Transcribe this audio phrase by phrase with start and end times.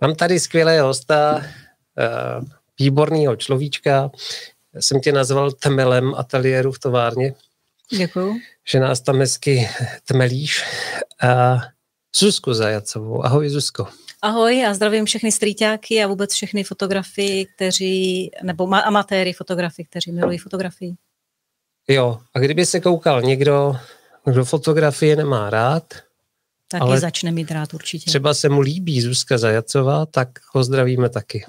[0.00, 1.42] Mám tady skvělého hosta,
[1.98, 2.06] eh,
[2.78, 4.10] výborného človíčka.
[4.74, 7.34] Já jsem tě nazval tmelem ateliéru v továrně.
[7.90, 8.36] Děkuju.
[8.68, 9.68] Že nás tam hezky
[10.04, 10.64] tmelíš.
[11.22, 11.58] A
[12.16, 13.24] Zuzku Zajacovou.
[13.24, 13.88] Ahoj Zuzko.
[14.22, 20.38] Ahoj a zdravím všechny strýťáky a vůbec všechny fotografii, kteří, nebo amatéry fotografii, kteří milují
[20.38, 20.94] fotografii.
[21.88, 23.76] Jo, a kdyby se koukal někdo,
[24.24, 25.94] kdo fotografie nemá rád,
[26.68, 28.10] tak ale začne mít rád určitě.
[28.10, 31.44] Třeba se mu líbí Zuzka Zajacová, tak ho zdravíme taky.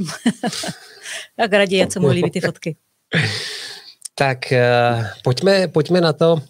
[1.35, 2.75] tak raději, jak se mu líbí ty fotky.
[4.15, 6.41] tak uh, pojďme, pojďme na to.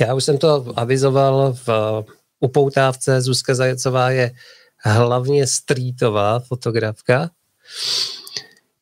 [0.00, 2.04] Já už jsem to avizoval v
[2.40, 3.20] upoutávce.
[3.20, 4.30] Zuzka Zajacová je
[4.84, 7.30] hlavně streetová fotografka.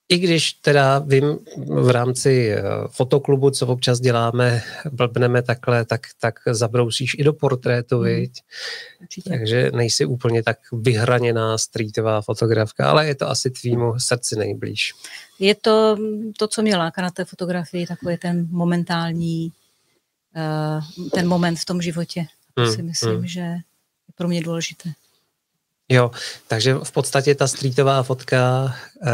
[0.09, 1.39] I když teda vím
[1.69, 7.97] v rámci eh, fotoklubu, co občas děláme, blbneme takhle, tak, tak zabrousíš i do portrétu,
[7.97, 8.05] hmm.
[8.05, 8.43] viď?
[9.01, 9.31] Určitě.
[9.31, 14.95] Takže nejsi úplně tak vyhraněná streetová fotografka, ale je to asi tvýmu srdci nejblíž.
[15.39, 15.97] Je to
[16.39, 19.53] to, co mě láká na té fotografii, takový ten momentální,
[20.37, 22.27] uh, ten moment v tom životě.
[22.55, 22.73] To hmm.
[22.73, 23.27] si myslím, hmm.
[23.27, 23.61] že je
[24.15, 24.93] pro mě důležité.
[25.89, 26.11] Jo,
[26.49, 28.65] takže v podstatě ta streetová fotka,
[29.03, 29.11] uh,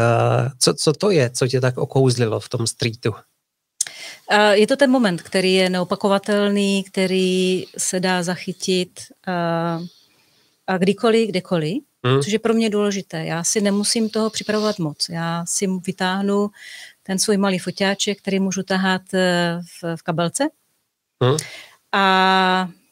[0.59, 3.11] co, co to je, co tě tak okouzlilo v tom streetu?
[3.11, 9.85] Uh, je to ten moment, který je neopakovatelný, který se dá zachytit uh,
[10.67, 12.21] a kdykoliv, kdekoliv, hmm.
[12.21, 13.25] což je pro mě důležité.
[13.25, 15.09] Já si nemusím toho připravovat moc.
[15.09, 16.49] Já si vytáhnu
[17.03, 19.01] ten svůj malý foťáček, který můžu tahat
[19.81, 20.49] v, v kabelce
[21.23, 21.37] hmm.
[21.91, 22.82] a Eh,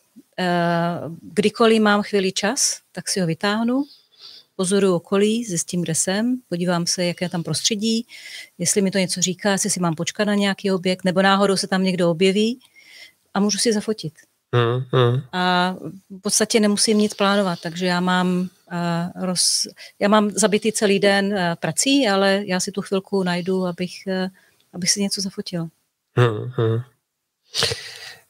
[1.21, 3.83] kdykoliv mám chvíli čas, tak si ho vytáhnu,
[4.55, 8.07] pozoruju okolí, zjistím, kde jsem, podívám se, jaké je tam prostředí,
[8.57, 11.67] jestli mi to něco říká, jestli si mám počkat na nějaký objekt, nebo náhodou se
[11.67, 12.59] tam někdo objeví
[13.33, 14.13] a můžu si zafotit.
[14.53, 15.21] Hmm, hmm.
[15.31, 15.75] A
[16.09, 19.67] v podstatě nemusím nic plánovat, takže já mám, uh, roz,
[19.99, 24.27] já mám zabitý celý den uh, prací, ale já si tu chvilku najdu, abych, uh,
[24.73, 25.67] abych si něco zafotil.
[26.15, 26.73] Hmm, hmm.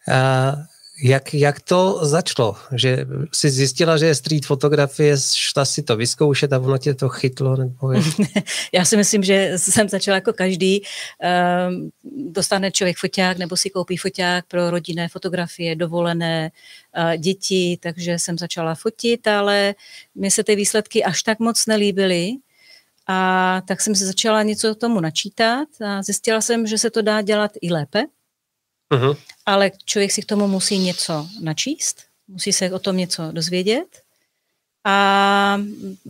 [0.08, 0.66] Uh,
[1.04, 2.56] jak, jak to začalo?
[2.76, 7.10] Že jsi zjistila, že je street fotografie, šla si to vyzkoušet a ono tě to
[7.10, 7.56] chytlo?
[7.56, 8.02] Nebo je...
[8.74, 10.82] Já si myslím, že jsem začala jako každý.
[10.82, 11.90] Um,
[12.34, 16.52] dostane člověk foťák nebo si koupí foťák pro rodinné fotografie, dovolené,
[16.98, 19.76] uh, děti, takže jsem začala fotit, ale
[20.16, 22.32] mně se ty výsledky až tak moc nelíbily.
[23.08, 27.22] A tak jsem se začala něco tomu načítat a zjistila jsem, že se to dá
[27.22, 28.04] dělat i lépe.
[28.91, 29.18] Uh-huh.
[29.46, 34.02] Ale člověk si k tomu musí něco načíst, musí se o tom něco dozvědět
[34.84, 35.57] a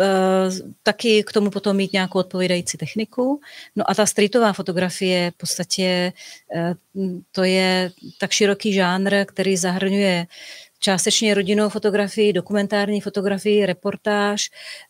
[0.01, 0.07] e,
[0.83, 3.41] taky k tomu potom mít nějakou odpovídající techniku.
[3.75, 6.13] No a ta streetová fotografie v podstatě e,
[7.31, 10.27] to je tak široký žánr, který zahrnuje
[10.79, 14.49] částečně rodinnou fotografii, dokumentární fotografii, reportáž,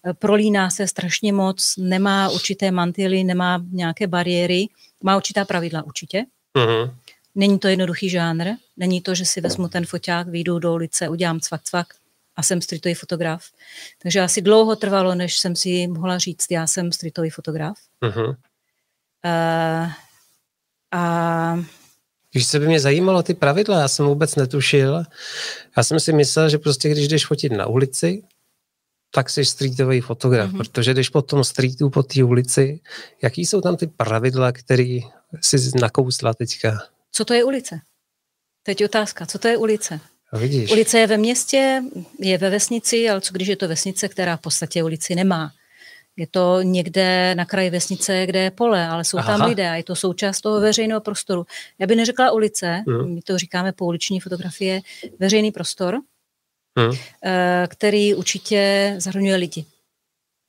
[0.09, 4.67] e, prolíná se strašně moc, nemá určité mantily, nemá nějaké bariéry,
[5.03, 6.25] má určitá pravidla určitě.
[6.57, 6.93] Uh-huh.
[7.35, 8.47] Není to jednoduchý žánr,
[8.77, 11.87] není to, že si vezmu ten foťák, vyjdu do ulice, udělám cvak, cvak
[12.35, 13.43] a jsem streetový fotograf.
[14.01, 17.77] Takže asi dlouho trvalo, než jsem si mohla říct, já jsem streetový fotograf.
[18.01, 18.29] Uh-huh.
[19.25, 19.91] Uh,
[20.91, 21.63] a
[22.31, 25.03] když se by mě zajímalo ty pravidla, já jsem vůbec netušil.
[25.77, 28.23] Já jsem si myslel, že prostě když jdeš fotit na ulici,
[29.13, 30.57] tak jsi streetový fotograf, mm-hmm.
[30.57, 32.79] protože když po tom streetu, po té ulici,
[33.23, 34.99] jaký jsou tam ty pravidla, které
[35.41, 36.79] si nakousla teďka?
[37.11, 37.79] Co to je ulice?
[38.63, 39.99] Teď otázka, co to je ulice?
[40.33, 40.71] A vidíš.
[40.71, 41.83] Ulice je ve městě,
[42.19, 45.51] je ve vesnici, ale co když je to vesnice, která v podstatě ulici nemá?
[46.17, 49.37] Je to někde na kraji vesnice, kde je pole, ale jsou Aha.
[49.37, 51.45] tam lidé a je to součást toho veřejného prostoru.
[51.79, 53.13] Já bych neřekla ulice, hmm.
[53.15, 54.81] my to říkáme pouliční fotografie,
[55.19, 55.99] veřejný prostor,
[56.77, 56.97] hmm.
[57.67, 59.65] který určitě zahrnuje lidi.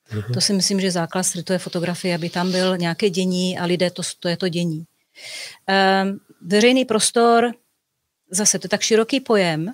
[0.05, 0.23] Hmm.
[0.35, 4.03] To si myslím, že základ streetové fotografie, aby tam byl nějaké dění a lidé, to,
[4.21, 4.85] to je to dění.
[6.47, 7.53] Veřejný prostor,
[8.31, 9.73] zase to je tak široký pojem,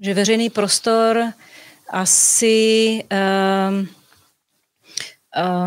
[0.00, 1.32] že veřejný prostor
[1.90, 3.04] asi
[3.70, 3.88] um,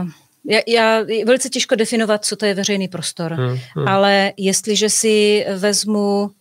[0.04, 0.10] uh,
[0.50, 3.88] já, já, je velice těžko definovat, co to je veřejný prostor, hmm, hmm.
[3.88, 6.32] ale jestliže si vezmu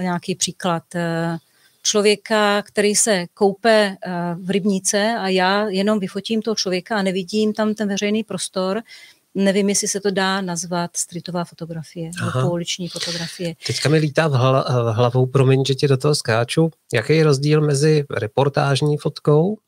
[0.00, 1.38] nějaký příklad eh,
[1.82, 7.52] člověka, který se koupe eh, v rybníce a já jenom vyfotím toho člověka a nevidím
[7.52, 8.82] tam ten veřejný prostor,
[9.36, 12.26] nevím, jestli se to dá nazvat streetová fotografie Aha.
[12.26, 13.54] nebo pouliční fotografie.
[13.66, 16.70] Teďka mi lítá v, hla, v hlavou, promiň, že ti do toho skáču.
[16.92, 19.58] Jaký je rozdíl mezi reportážní fotkou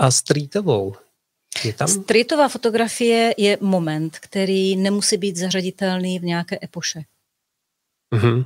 [0.00, 0.94] a streetovou?
[1.64, 1.88] Je tam?
[1.88, 7.02] Streetová fotografie je moment, který nemusí být zařaditelný v nějaké epoše.
[8.14, 8.44] Uh-huh.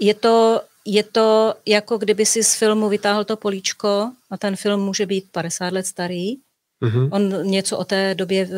[0.00, 4.80] Je to je to jako kdyby si z filmu vytáhl to políčko a ten film
[4.80, 6.36] může být 50 let starý
[6.84, 7.08] Mm-hmm.
[7.12, 8.48] On něco o té době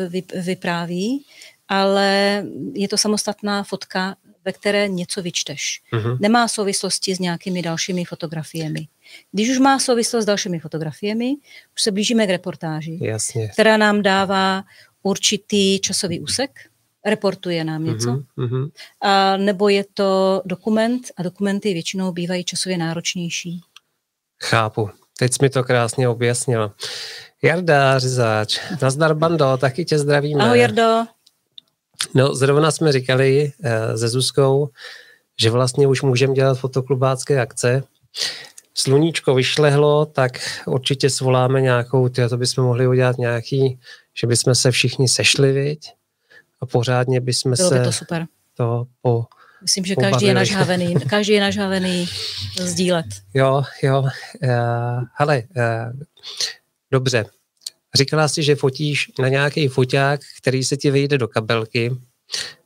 [0.45, 1.25] vypráví,
[1.67, 2.43] ale
[2.73, 4.15] je to samostatná fotka,
[4.45, 5.81] ve které něco vyčteš.
[5.93, 6.17] Mm-hmm.
[6.19, 8.87] Nemá souvislosti s nějakými dalšími fotografiemi.
[9.31, 11.35] Když už má souvislost s dalšími fotografiemi,
[11.75, 13.47] už se blížíme k reportáži, Jasně.
[13.47, 14.63] která nám dává
[15.03, 16.51] určitý časový úsek,
[17.05, 18.71] reportuje nám něco, mm-hmm.
[19.01, 23.61] a nebo je to dokument a dokumenty většinou bývají časově náročnější.
[24.43, 24.89] Chápu.
[25.19, 26.73] Teď jsi mi to krásně objasnila.
[27.47, 30.43] Jarda Řezáč, nazdar Bando, taky tě zdravíme.
[30.43, 31.03] Ahoj Jardo.
[32.13, 34.69] No, zrovna jsme říkali uh, se Zuzkou,
[35.39, 37.83] že vlastně už můžeme dělat fotoklubácké akce.
[38.73, 40.31] Sluníčko vyšlehlo, tak
[40.67, 43.79] určitě svoláme nějakou, tyjo, to bychom mohli udělat nějaký,
[44.17, 45.91] že bychom se všichni sešli, viď?
[46.61, 48.25] A pořádně bychom Bylo se by to, super.
[48.57, 49.25] to po,
[49.61, 52.07] Myslím, že každý je nažhavený, každý je nažhavený
[52.59, 53.05] sdílet.
[53.33, 54.01] Jo, jo.
[54.01, 55.99] Uh, hele, uh,
[56.91, 57.25] dobře.
[57.95, 61.91] Říkala jsi, že fotíš na nějaký foťák, který se ti vyjde do kabelky.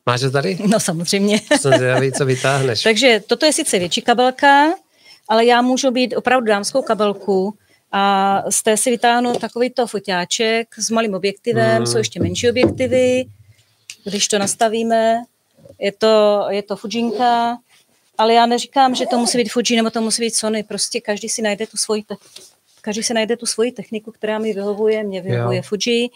[0.05, 0.57] Máš to tady?
[0.67, 1.41] No samozřejmě.
[1.59, 2.83] Jsem zvědavý, co vytáhneš.
[2.83, 4.73] Takže toto je sice větší kabelka,
[5.29, 7.57] ale já můžu být opravdu dámskou kabelku
[7.91, 11.85] a z té si vytáhnu takovýto foťáček s malým objektivem, mm.
[11.85, 13.25] jsou ještě menší objektivy,
[14.03, 15.23] když to nastavíme,
[15.79, 17.57] je to, je to Fujinka,
[18.17, 21.29] ale já neříkám, že to musí být Fuji nebo to musí být Sony, prostě každý
[21.29, 22.03] si najde tu svoji,
[22.81, 25.63] každý si najde tu svoji techniku, která mi vyhovuje, mě vyhovuje jo.
[25.63, 26.09] Fuji,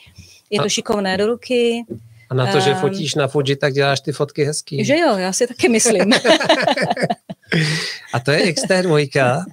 [0.50, 1.86] je to šikovné do ruky.
[2.30, 4.86] A na to, že um, fotíš na Fuji, tak děláš ty fotky hezký.
[4.86, 6.14] Že jo, já si taky myslím.
[8.14, 9.46] A to je XT2.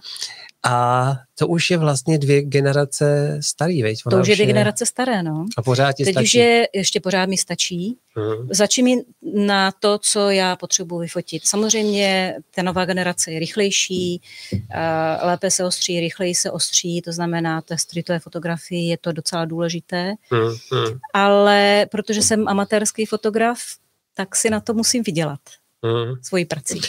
[0.65, 3.99] A to už je vlastně dvě generace starý, veď?
[4.07, 5.47] Ona to už je dvě generace staré, no.
[5.57, 6.27] A pořád ti Teď stačí.
[6.27, 7.99] už je, ještě pořád mi stačí.
[8.17, 8.47] Uh-huh.
[8.51, 8.97] Začí mi
[9.35, 11.47] na to, co já potřebuji vyfotit.
[11.47, 14.21] Samozřejmě ta nová generace je rychlejší,
[15.23, 20.13] lépe se ostří, rychleji se ostří, to znamená, té streetové fotografii je to docela důležité.
[20.33, 20.99] Uh-huh.
[21.15, 23.59] Ale protože jsem amatérský fotograf,
[24.15, 25.41] tak si na to musím vydělat
[25.83, 26.19] uh-huh.
[26.23, 26.81] svoji prací.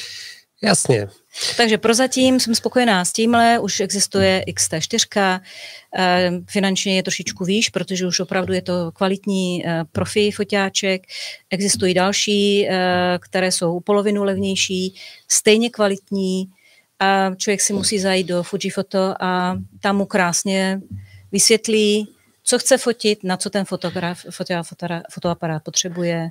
[0.64, 1.10] Jasně.
[1.58, 5.42] Takže prozatím jsem spokojená s tímhle, už existuje XT4,
[5.98, 11.04] eh, finančně je trošičku výš, protože už opravdu je to kvalitní eh, profi foťáček,
[11.50, 14.96] existují další, eh, které jsou polovinu levnější,
[15.28, 16.46] stejně kvalitní
[17.00, 20.82] a člověk si musí zajít do Fujifoto a tam mu krásně
[21.32, 22.08] vysvětlí,
[22.44, 26.30] co chce fotit, na co ten fotograf, foto, foto, fotoaparát potřebuje.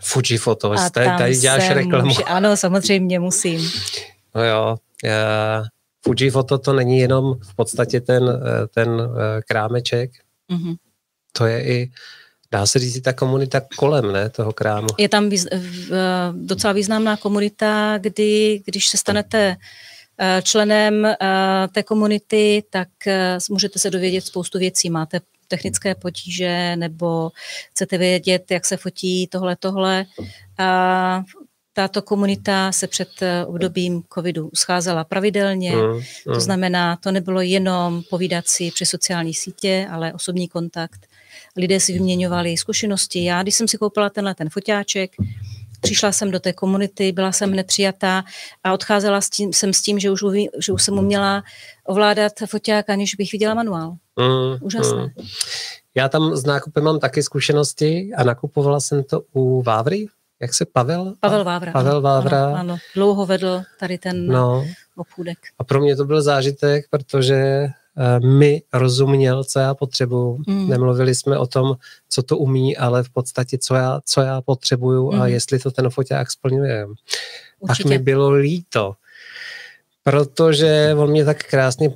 [0.00, 2.06] Fuji foto, tady děláš reklamu.
[2.06, 3.70] Může, ano, samozřejmě musím.
[4.34, 4.76] No jo,
[6.04, 8.42] Fuji foto to není jenom v podstatě ten,
[8.74, 10.10] ten eh, krámeček,
[10.50, 10.76] mm-hmm.
[11.32, 11.90] to je i
[12.52, 14.86] dá se říct, ta komunita kolem ne, toho krámu.
[14.98, 15.46] Je tam výz,
[16.32, 19.56] docela významná komunita, kdy, když se stanete
[20.18, 21.16] eh, členem eh,
[21.72, 22.88] té komunity, tak
[23.50, 24.90] můžete se dovědět spoustu věcí.
[24.90, 27.30] Máte technické potíže nebo
[27.70, 30.04] chcete vědět, jak se fotí tohle, tohle.
[30.58, 31.22] A
[31.74, 36.02] tato komunita se před eh, obdobím covidu scházela pravidelně, mm, mm.
[36.34, 41.06] to znamená, to nebylo jenom povídat si přes sociální sítě, ale osobní kontakt.
[41.56, 43.24] Lidé si vyměňovali zkušenosti.
[43.24, 45.10] Já, když jsem si koupila tenhle ten foťáček,
[45.80, 48.24] přišla jsem do té komunity, byla jsem hned přijatá
[48.64, 50.20] a odcházela s tím, jsem s tím, že už,
[50.58, 51.44] že už jsem uměla
[51.84, 53.96] ovládat foťák, aniž bych viděla manuál.
[54.16, 55.02] Mm, Úžasné.
[55.02, 55.26] Mm.
[55.94, 60.06] Já tam s nákupem mám taky zkušenosti a nakupovala jsem to u Vávry,
[60.40, 61.14] jak se Pavel?
[61.20, 61.72] Pavel Vávra.
[61.72, 62.46] Pavel Vávra.
[62.46, 62.76] Ano, ano.
[62.94, 64.66] Dlouho vedl tady ten no.
[64.96, 65.38] obchůdek.
[65.58, 67.66] A pro mě to byl zážitek, protože
[68.20, 70.42] uh, mi rozuměl, co já potřebuju.
[70.46, 70.68] Mm.
[70.68, 71.74] Nemluvili jsme o tom,
[72.08, 75.22] co to umí, ale v podstatě, co já, co já potřebuju mm.
[75.22, 76.86] a jestli to ten foťák splňuje.
[77.58, 77.88] Určitě.
[77.88, 78.94] Tak mi bylo líto,
[80.02, 81.90] protože on mě tak krásně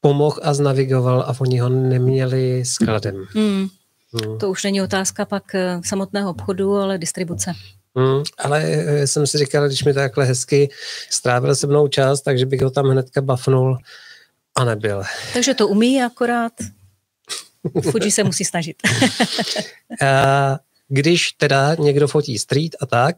[0.00, 3.26] pomohl a znavigoval a oni ho neměli skladem.
[3.34, 3.68] Mm.
[4.12, 4.38] Mm.
[4.38, 7.52] To už není otázka pak eh, samotného obchodu, ale distribuce.
[7.96, 10.68] Hmm, ale eh, jsem si říkal, když mi takhle hezky
[11.10, 13.78] strávil se mnou čas, takže bych ho tam hnedka bafnul
[14.54, 15.02] a nebyl.
[15.32, 16.52] Takže to umí akorát.
[17.90, 18.76] Fuji se musí snažit.
[20.02, 23.16] a když teda někdo fotí street a tak,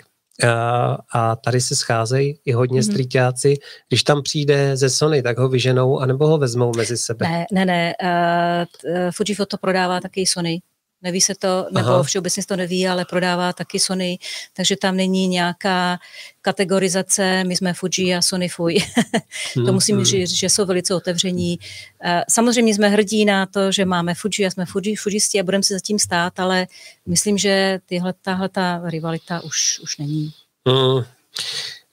[0.48, 2.90] a, a tady se scházejí i hodně mm-hmm.
[2.90, 3.56] streetáci,
[3.88, 7.28] když tam přijde ze Sony, tak ho vyženou anebo ho vezmou mezi sebe.
[7.28, 7.94] Ne, ne, ne.
[8.02, 10.60] Uh, Fuji Foto prodává taky Sony.
[11.02, 12.02] Neví se to, nebo Aha.
[12.02, 14.18] všeobecně to neví, ale prodává taky Sony,
[14.52, 15.98] takže tam není nějaká
[16.40, 18.78] kategorizace, my jsme Fuji a Sony Fuji.
[19.54, 20.04] to hmm, musím hmm.
[20.04, 21.58] říct, že jsou velice otevření.
[22.04, 25.62] Eh, samozřejmě jsme hrdí na to, že máme Fuji a jsme Fuji, Fujisti a budeme
[25.62, 26.66] se zatím stát, ale
[27.06, 30.32] myslím, že tyhle, tahle ta rivalita už, už není.
[30.68, 31.04] Hmm.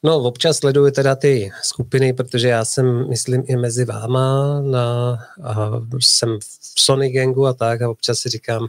[0.03, 5.72] No, občas sleduju teda ty skupiny, protože já jsem, myslím, i mezi váma, na, a
[6.00, 8.68] jsem v Sony Gangu a tak a občas si říkám,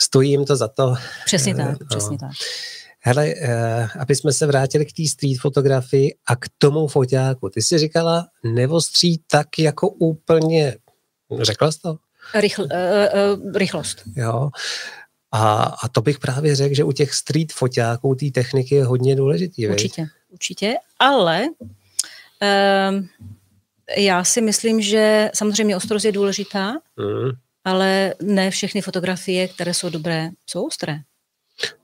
[0.00, 0.94] stojí jim to za to.
[1.24, 1.86] Přesně tak, no.
[1.88, 2.30] přesně tak.
[3.00, 7.48] Hele, eh, aby jsme se vrátili k té street fotografii a k tomu foťáku.
[7.48, 10.76] Ty jsi říkala, nevostří tak jako úplně,
[11.40, 11.96] řekla jsi to?
[12.34, 14.02] Rychl, uh, uh, rychlost.
[14.16, 14.50] Jo.
[15.32, 19.16] A, a to bych právě řekl, že u těch street foťáků té techniky je hodně
[19.16, 19.68] důležitý.
[19.68, 20.10] Určitě, viď?
[20.28, 23.04] Určitě, ale uh,
[23.96, 27.30] já si myslím, že samozřejmě ostrost je důležitá, mm.
[27.64, 31.00] ale ne všechny fotografie, které jsou dobré, jsou ostré.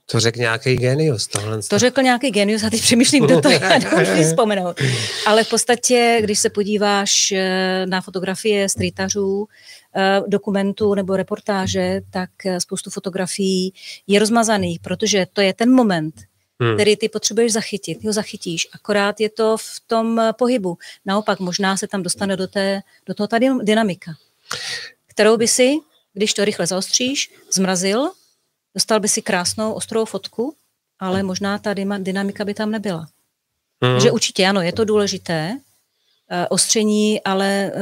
[0.07, 1.27] To řekl nějaký genius.
[1.27, 1.63] Tohle.
[1.63, 4.81] To řekl nějaký genius a teď přemýšlím, kdo to je, nemůžu vzpomenout.
[5.27, 9.49] Ale v podstatě, když se podíváš eh, na fotografie streetařů,
[9.97, 13.73] eh, dokumentů nebo reportáže, tak eh, spoustu fotografií
[14.07, 16.15] je rozmazaných, protože to je ten moment,
[16.61, 16.75] hmm.
[16.75, 18.01] který ty potřebuješ zachytit.
[18.01, 20.79] Ty ho zachytíš, akorát je to v tom pohybu.
[21.07, 24.13] Naopak, možná se tam dostane do, té, do toho ta dynamika,
[25.07, 25.79] kterou by si,
[26.13, 28.11] když to rychle zaostříš, zmrazil
[28.75, 30.55] Dostal by si krásnou ostrou fotku,
[30.99, 33.09] ale možná ta dynamika by tam nebyla.
[33.81, 33.95] Mm.
[33.95, 37.73] Takže určitě ano, je to důležité, uh, ostření, ale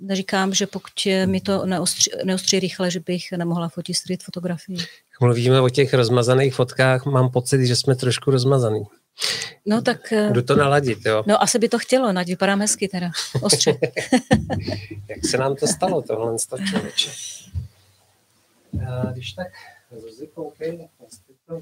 [0.00, 0.92] neříkám, že pokud
[1.26, 4.78] mi to neostří, neostří rychle, že bych nemohla fotit street fotografii.
[5.20, 8.82] Mluvíme o těch rozmazaných fotkách, mám pocit, že jsme trošku rozmazaný.
[9.66, 10.12] No tak...
[10.12, 11.24] Eh, Jdu to naladit, jo?
[11.26, 13.78] No asi by to chtělo, nať vypadám hezky teda, ostře.
[15.08, 16.36] Jak se nám to stalo, tohle
[16.70, 17.10] člověče?
[19.12, 19.52] Když tak
[19.98, 21.60] Zuzi, koukej, jestli to,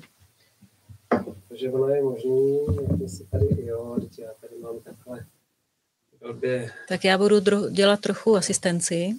[1.49, 2.66] protože ono je možný,
[3.07, 5.26] si tady, jo, teď já tady mám takhle.
[6.89, 9.15] Tak já budu dro- dělat trochu asistenci.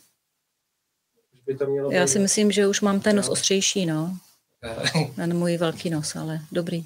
[1.34, 2.08] Už by to mělo já být.
[2.10, 4.18] si myslím, že už mám ten nos ostřejší, no.
[5.16, 6.86] Ten můj velký nos, ale dobrý.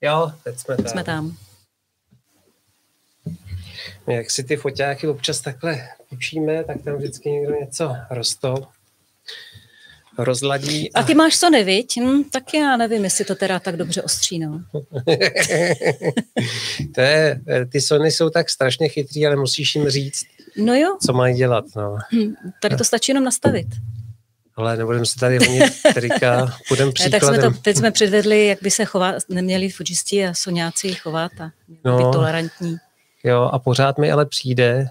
[0.00, 0.86] Jo, teď jsme tam.
[0.86, 1.36] Jsme tam.
[4.06, 8.66] Jak si ty foťáky občas takhle učíme, tak tam vždycky někdo něco rostou
[10.24, 10.92] rozladí.
[10.92, 12.00] A, a ty máš Sony, viď?
[12.00, 14.62] Hm, tak já nevím, jestli to teda tak dobře ostří, no.
[16.94, 17.40] to je,
[17.72, 20.24] ty Sony jsou tak strašně chytrý, ale musíš jim říct,
[20.56, 20.96] no jo.
[21.06, 21.64] co mají dělat.
[21.76, 21.96] No.
[22.12, 23.66] Hm, tady to stačí jenom nastavit.
[24.56, 27.20] Ale nebudeme se tady honit trika, půjdeme příkladem.
[27.20, 31.32] tak jsme to, teď jsme předvedli, jak by se chovat, neměli fujisti a soňáci chovat
[31.40, 31.50] a
[31.84, 32.76] no, být tolerantní.
[33.24, 34.88] Jo, a pořád mi ale přijde,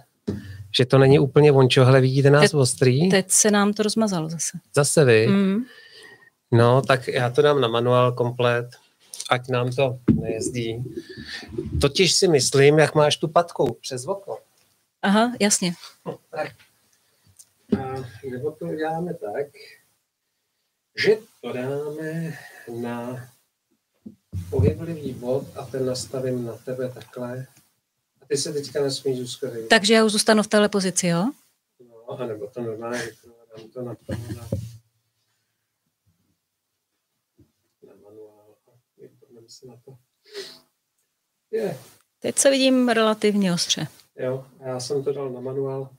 [0.78, 3.10] že to není úplně vončo, hele, vidíte nás teď, ostrý?
[3.10, 4.58] Teď se nám to rozmazalo zase.
[4.76, 5.28] Zase vy?
[5.28, 5.64] Mm.
[6.52, 8.70] No, tak já to dám na manuál komplet,
[9.30, 10.84] ať nám to nejezdí.
[11.82, 14.40] Totiž si myslím, jak máš tu patku přes oko.
[15.02, 15.74] Aha, jasně.
[16.06, 16.52] No, tak.
[17.80, 19.48] A nebo to uděláme tak,
[21.06, 22.34] že to dáme
[22.82, 23.28] na
[24.50, 27.48] pohyblivý bod a ten nastavím na tebe takhle
[28.28, 29.68] ty se teďka nesmíš uskvělit.
[29.70, 31.32] Takže já už zůstanu v téhle pozici, jo?
[31.90, 33.12] No, anebo to normálně
[33.58, 34.48] dám to na, na,
[37.88, 38.72] na manuál a
[39.48, 39.98] se na to.
[41.52, 41.78] Je.
[42.20, 43.88] Teď se vidím relativně ostře.
[44.16, 45.90] Jo, já jsem to dal na manuál.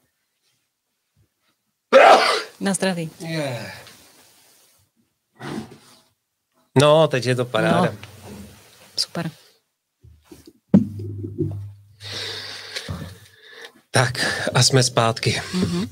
[2.61, 3.11] Na zdraví.
[3.19, 3.73] Je.
[6.81, 7.93] No, teď je to paráda.
[7.93, 7.99] No.
[8.97, 9.31] Super.
[13.99, 15.43] Tak a jsme zpátky.
[15.53, 15.89] Mm-hmm.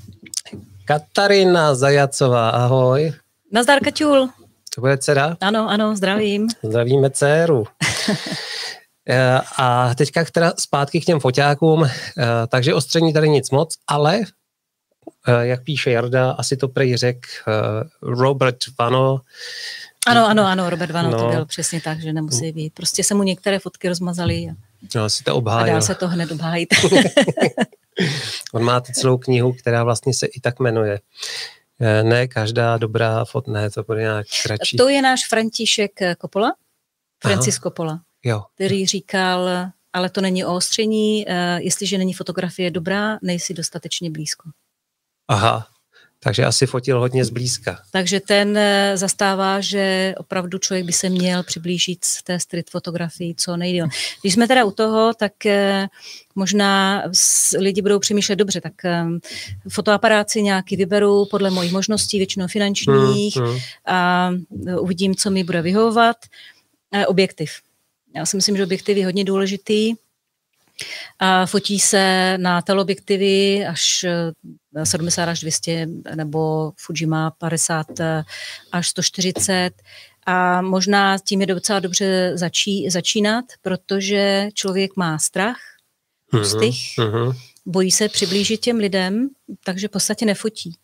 [0.84, 3.12] Katarina Zajacová, ahoj.
[3.52, 4.28] Nazdar, Kaťul.
[4.74, 5.36] To bude dcera?
[5.40, 6.48] Ano, ano, zdravím.
[6.62, 7.66] Zdravíme dceru.
[9.08, 11.90] Eh, a teďka teda zpátky k těm foťákům, eh,
[12.48, 14.20] takže ostření tady nic moc, ale
[15.28, 17.26] eh, jak píše Jarda, asi to prej řek
[18.02, 19.20] Robert Vano.
[20.06, 21.18] Ano, ano, ano, Robert Vano no.
[21.18, 22.74] to byl přesně tak, že nemusí být.
[22.74, 24.34] Prostě se mu některé fotky rozmazaly.
[24.34, 24.54] A...
[24.94, 25.76] No, asi to obhájil.
[25.76, 26.68] A dá se to hned obhájit.
[28.54, 31.00] On má tu celou knihu, která vlastně se i tak jmenuje.
[31.80, 34.76] Eh, ne každá dobrá fot, ne, to bude nějak kratší.
[34.76, 36.54] To je náš František Coppola,
[37.22, 38.42] Francis Coppola, jo.
[38.54, 39.48] který říkal,
[39.92, 44.50] ale to není o ostření, eh, jestliže není fotografie dobrá, nejsi dostatečně blízko.
[45.28, 45.68] Aha,
[46.26, 47.78] takže asi fotil hodně zblízka.
[47.90, 53.56] Takže ten eh, zastává, že opravdu člověk by se měl přiblížit té street fotografii co
[53.56, 53.86] nejdíl.
[54.20, 55.86] Když jsme teda u toho, tak eh,
[56.34, 57.02] možná
[57.58, 59.04] lidi budou přemýšlet dobře, tak eh,
[59.68, 63.58] fotoaparát si nějaký vyberu podle mojich možností, většinou finančních hmm, hmm.
[63.86, 64.30] a
[64.80, 66.16] uvidím, co mi bude vyhovovat.
[67.06, 67.50] Objektiv.
[68.16, 69.94] Já si myslím, že objektiv je hodně důležitý.
[71.18, 74.04] A fotí se na teleobjektivy až
[74.84, 77.86] 70 až 200 nebo Fuji má 50
[78.72, 79.70] až 140
[80.26, 85.58] A možná tím je docela dobře začí, začínat, protože člověk má strach,
[86.40, 87.36] ústych, mm-hmm.
[87.66, 89.28] bojí se přiblížit těm lidem,
[89.64, 90.76] takže v podstatě nefotí.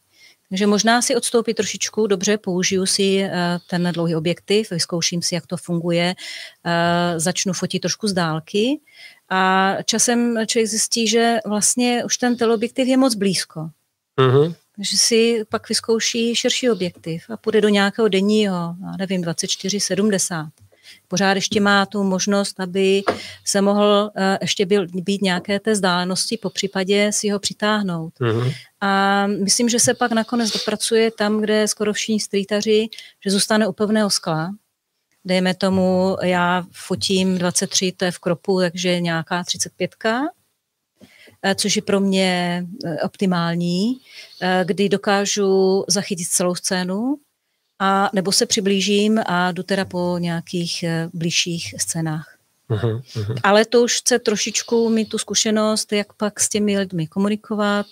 [0.53, 5.47] Takže možná si odstoupit trošičku, dobře, použiju si eh, ten dlouhý objektiv, vyzkouším si, jak
[5.47, 6.15] to funguje,
[6.65, 8.81] eh, začnu fotit trošku z dálky
[9.29, 13.69] a časem člověk zjistí, že vlastně už ten teleobjektiv je moc blízko.
[14.21, 14.55] Mm-hmm.
[14.77, 20.49] Takže si pak vyzkouší širší objektiv a půjde do nějakého denního, nevím, 24-70
[21.09, 23.03] pořád ještě má tu možnost, aby
[23.45, 28.15] se mohl uh, ještě byl, být nějaké té vzdálenosti, po případě si ho přitáhnout.
[28.21, 28.53] Mm-hmm.
[28.81, 32.89] A myslím, že se pak nakonec dopracuje tam, kde skoro všichni streetaři,
[33.25, 34.51] že zůstane u pevného skla,
[35.25, 40.21] dejme tomu, já fotím 23, to je v kropu, takže nějaká 35, eh,
[41.55, 44.01] což je pro mě eh, optimální,
[44.65, 47.19] kdy dokážu zachytit celou scénu,
[47.85, 52.37] a nebo se přiblížím a jdu teda po nějakých eh, blížších scénách.
[52.71, 53.41] Uh-huh, uh-huh.
[53.43, 57.87] Ale to už chce trošičku mít tu zkušenost, jak pak s těmi lidmi komunikovat,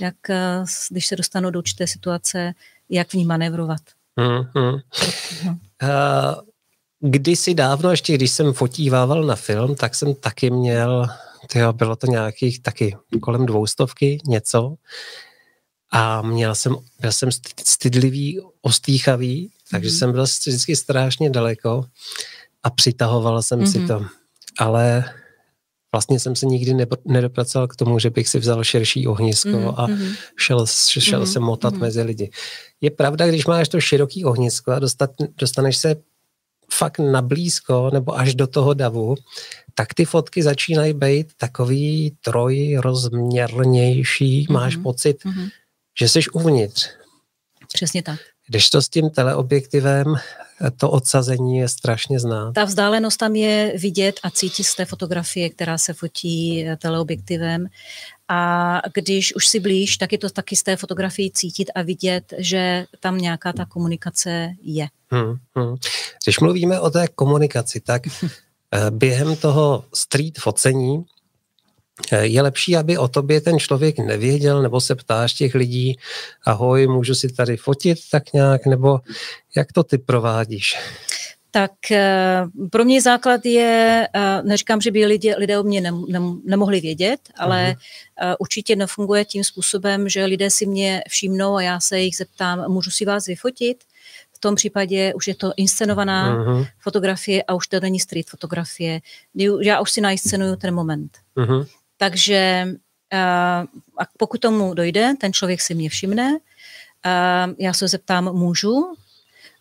[0.00, 2.52] jak eh, když se dostanou do určité situace,
[2.90, 3.80] jak v ní manevrovat.
[4.16, 4.82] Uh-huh.
[5.82, 6.34] Uh,
[7.00, 11.06] kdysi dávno, ještě když jsem fotívával na film, tak jsem taky měl,
[11.46, 14.76] tyjo, bylo to nějakých taky kolem dvoustovky něco,
[15.90, 17.28] a měl jsem, byl jsem
[17.64, 19.98] stydlivý, ostýchavý, takže mm-hmm.
[19.98, 21.84] jsem byl vždycky strašně daleko
[22.62, 23.72] a přitahoval jsem mm-hmm.
[23.72, 23.88] si mhm.
[23.88, 24.06] to.
[24.58, 25.04] Ale
[25.92, 29.74] vlastně jsem se nikdy nedopracoval k tomu, že bych si vzal širší ohnisko mm-hmm.
[29.76, 30.12] a mhm.
[30.38, 30.66] šel,
[30.98, 31.32] šel mm-hmm.
[31.32, 31.80] se motat mm-hmm.
[31.80, 32.30] mezi lidi.
[32.80, 35.96] Je pravda, když máš to široký ohnisko a dostat, dostaneš se
[36.72, 39.14] fakt na blízko nebo až do toho davu,
[39.78, 44.52] tak ty fotky začínají být takový trojrozměrnější, mm-hmm.
[44.52, 45.48] máš pocit, mm-hmm
[46.00, 46.88] že jsi uvnitř.
[47.72, 48.20] Přesně tak.
[48.46, 50.14] Když to s tím teleobjektivem,
[50.76, 52.52] to odsazení je strašně znát.
[52.52, 57.66] Ta vzdálenost tam je vidět a cítit z té fotografie, která se fotí teleobjektivem.
[58.28, 62.34] A když už si blíž, tak je to taky z té fotografii cítit a vidět,
[62.38, 64.88] že tam nějaká ta komunikace je.
[65.10, 65.76] Hmm, hmm.
[66.24, 68.28] Když mluvíme o té komunikaci, tak eh,
[68.90, 71.04] během toho street focení
[72.12, 75.98] Eh, je lepší, aby o tobě ten člověk nevěděl, nebo se ptáš těch lidí,
[76.44, 79.00] ahoj, můžu si tady fotit tak nějak, nebo
[79.56, 80.76] jak to ty provádíš?
[81.50, 85.92] Tak eh, pro mě základ je, eh, neříkám, že by lidé, lidé o mě
[86.44, 87.74] nemohli vědět, ale
[88.20, 88.36] uh-huh.
[88.38, 92.90] určitě nefunguje tím způsobem, že lidé si mě všimnou a já se jich zeptám, můžu
[92.90, 93.84] si vás vyfotit?
[94.38, 96.66] V tom případě už je to inscenovaná uh-huh.
[96.78, 99.00] fotografie a už to není street fotografie.
[99.60, 101.18] Já už si nainscenuju ten moment.
[101.36, 101.66] Uh-huh.
[101.96, 102.68] Takže
[103.98, 106.38] a pokud tomu dojde, ten člověk si mě všimne,
[107.58, 108.94] já se zeptám, můžu?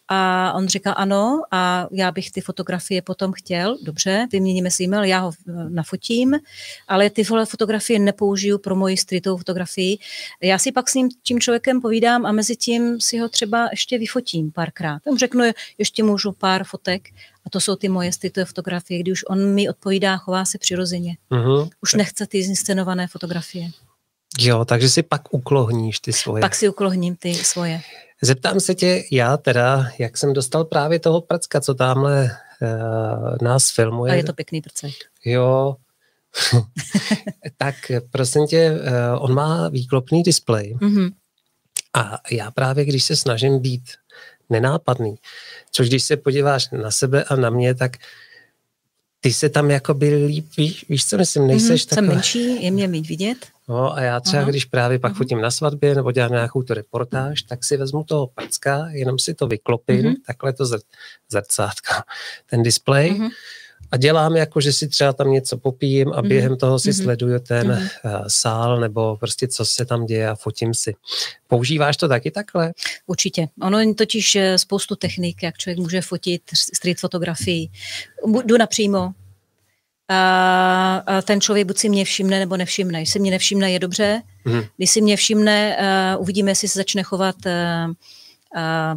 [0.08, 5.04] A on říká ano a já bych ty fotografie potom chtěl, dobře, vyměníme si e-mail,
[5.04, 6.36] já ho eh, nafotím,
[6.88, 9.98] ale ty fotografie nepoužiju pro moji streetovou fotografii.
[10.42, 13.98] Já si pak s ním tím člověkem povídám a mezi tím si ho třeba ještě
[13.98, 15.02] vyfotím párkrát.
[15.08, 15.44] On řeknu,
[15.78, 17.10] ještě můžu pár fotek
[17.46, 21.18] a to jsou ty moje streetové fotografie, kdy už on mi odpovídá, chová se přirozeně.
[21.32, 21.70] Uh-huh.
[21.82, 23.70] Už nechce ty zinscenované fotografie.
[24.40, 26.42] Jo, takže si pak uklohníš ty svoje.
[26.42, 27.82] Pak si uklohním ty svoje.
[28.22, 33.72] Zeptám se tě, já teda, jak jsem dostal právě toho pracka, co tamhle uh, nás
[33.72, 34.12] filmuje.
[34.12, 34.94] A je to pěkný prcek.
[35.26, 35.76] Jo,
[37.58, 37.76] tak
[38.12, 41.12] prosím tě, uh, on má výklopný displej mm-hmm.
[41.94, 43.84] a já právě, když se snažím být
[44.50, 45.16] nenápadný,
[45.72, 47.98] což když se podíváš na sebe a na mě, tak
[49.20, 52.08] ty se tam jako by líp, víš, víš co myslím, nejseš mm-hmm, taková...
[52.08, 53.38] Jsem menší, je mě mít vidět.
[53.70, 54.52] No a já třeba, Aha.
[54.52, 55.18] když právě pak uh-huh.
[55.18, 59.34] fotím na svatbě nebo dělám nějakou tu reportáž, tak si vezmu toho packa, jenom si
[59.34, 60.16] to vyklopím, uh-huh.
[60.28, 60.82] takhle to zr-
[61.32, 61.94] zrcátko,
[62.50, 63.30] ten displej uh-huh.
[63.92, 66.58] A dělám jako, že si třeba tam něco popijím a během uh-huh.
[66.58, 67.04] toho si uh-huh.
[67.04, 68.26] sleduju ten uh-huh.
[68.28, 70.96] sál nebo prostě co se tam děje a fotím si.
[71.48, 72.74] Používáš to taky takhle?
[73.08, 73.48] Určitě.
[73.62, 77.70] Ono je totiž eh, spoustu technik, jak člověk může fotit street fotografii.
[78.46, 79.14] Jdu napřímo,
[80.10, 83.00] a ten člověk buď si mě všimne nebo nevšimne.
[83.00, 84.22] Když si mě nevšimne, je dobře.
[84.46, 84.62] Mm.
[84.78, 85.78] Když si mě všimne,
[86.16, 87.94] uh, uvidíme, jestli se začne chovat uh,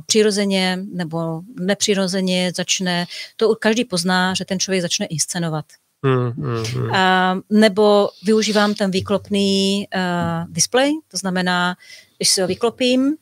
[0.06, 3.06] přirozeně nebo nepřirozeně začne.
[3.36, 5.64] To každý pozná, že ten člověk začne inscenovat.
[6.02, 6.94] Mm, mm, mm.
[6.94, 11.76] A, nebo využívám ten výklopný uh, display, to znamená,
[12.16, 13.16] když si ho vyklopím,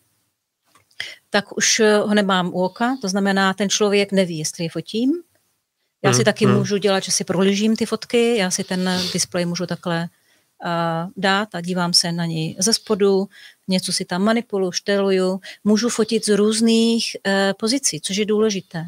[1.30, 5.12] tak už ho nemám u oka, to znamená, ten člověk neví, jestli je fotím,
[6.04, 6.54] já si hmm, taky hmm.
[6.54, 10.08] můžu dělat, že si prohlížím ty fotky, já si ten displej můžu takhle
[11.16, 13.28] dát a dívám se na něj ze spodu,
[13.68, 18.86] něco si tam manipuluju, šteluju, můžu fotit z různých uh, pozicí, což je důležité.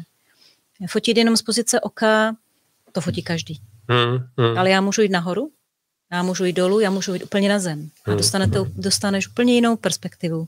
[0.87, 2.35] Fotit jenom z pozice oka,
[2.91, 3.61] to fotí každý.
[3.89, 4.57] Hmm, hmm.
[4.57, 5.51] Ale já můžu jít nahoru,
[6.11, 7.89] já můžu jít dolů, já můžu jít úplně na zem.
[8.05, 10.47] A Hmm, dostanete, dostaneš úplně jinou perspektivu.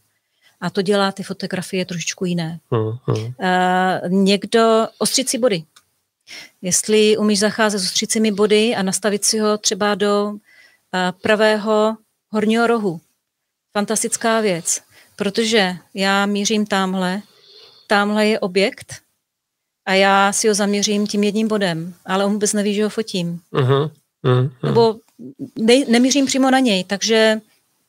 [0.62, 2.60] A to dělá ty fotografie trošičku jiné.
[2.72, 3.18] Hmm, hmm.
[3.18, 3.34] Uh,
[4.24, 5.64] někdo, ostřící body.
[6.62, 10.34] Jestli umíš zacházet s ostřícími body a nastavit si ho třeba do
[11.22, 11.98] pravého
[12.30, 13.02] horního rohu.
[13.74, 14.82] Fantastická věc,
[15.16, 17.22] protože já mířím tamhle,
[17.88, 18.94] tamhle je objekt
[19.86, 23.42] a já si ho zaměřím tím jedním bodem, ale on vůbec neví, že ho fotím.
[23.52, 23.90] Mhm,
[24.24, 24.96] mhm, Nebo
[25.60, 27.42] ne, nemířím přímo na něj, takže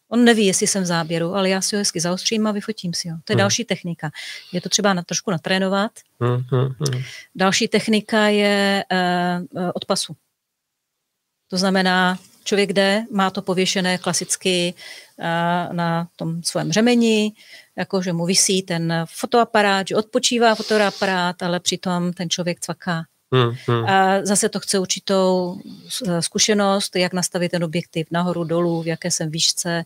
[0.09, 3.09] on neví, jestli jsem v záběru, ale já si ho hezky zaostřím a vyfotím si
[3.09, 3.17] ho.
[3.25, 3.39] To je Hmm.
[3.39, 4.11] další technika.
[4.53, 5.91] Je to třeba na, trošku natrénovat.
[6.21, 7.03] mhm, mhm.
[7.35, 10.17] Další technika je uh, od pasu.
[11.51, 14.75] To znamená, člověk jde, má to pověšené klasicky
[15.19, 15.25] uh,
[15.77, 17.33] na tom svém řemeni,
[17.77, 23.05] jako že mu visí ten fotoaparát, že odpočívá fotoaparát, ale přitom ten člověk cvaká.
[23.35, 23.85] Hmm, hmm.
[23.85, 25.59] A zase to chce určitou
[26.09, 29.85] eh, zkušenost, jak nastavit ten objektiv nahoru, dolů, v jaké jsem výšce.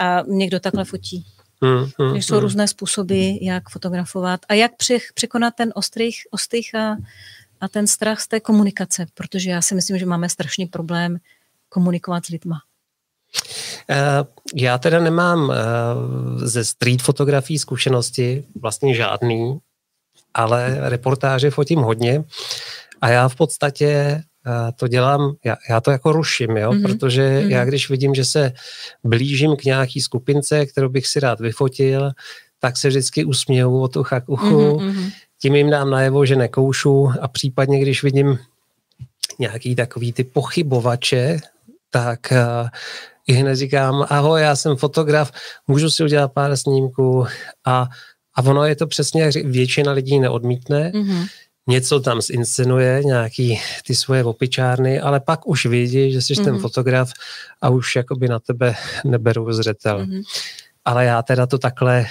[0.00, 1.26] A někdo takhle fotí.
[1.62, 2.42] Hmm, hmm, jsou hmm.
[2.42, 4.72] různé způsoby, jak fotografovat a jak
[5.14, 6.96] překonat ten ostrých, ostých a,
[7.60, 11.18] a ten strach z té komunikace, protože já si myslím, že máme strašný problém
[11.74, 12.58] komunikovat s lidma.
[13.90, 15.56] Eh, Já teda nemám eh,
[16.46, 19.58] ze street fotografií zkušenosti, vlastně žádný,
[20.34, 22.24] ale reportáže fotím hodně
[23.00, 26.86] a já v podstatě eh, to dělám, já, já to jako ruším, jo, Mhm, mm-hmm.
[26.86, 27.38] protože mhm.
[27.38, 27.50] mm-hmm.
[27.50, 28.52] já když vidím, že se
[29.04, 32.10] blížím k nějaký skupince, kterou bych si rád vyfotil,
[32.60, 34.92] tak se vždycky usměju od ucha k uchu, Mhm, mm-hmm.
[34.94, 35.10] mhm.
[35.42, 38.38] tím jim dám najevo, že nekoušu a případně, když vidím
[39.38, 41.40] nějaký takový ty pochybovače,
[41.94, 42.68] tak uh,
[43.26, 45.32] i hned říkám, ahoj, já jsem fotograf,
[45.66, 47.26] můžu si udělat pár snímků
[47.64, 47.86] a,
[48.34, 51.26] a ono je to přesně, jak většina lidí neodmítne, Mhm.
[51.68, 56.44] něco tam zinscenuje, nějaký ty svoje opičárny, ale pak už vidí, že jsi mm-hmm.
[56.44, 56.62] ten Mhm.
[56.62, 57.12] fotograf
[57.62, 59.98] a už jakoby na tebe neberou zřetel.
[60.06, 60.22] Mm-hmm.
[60.84, 62.06] Ale já teda to takhle...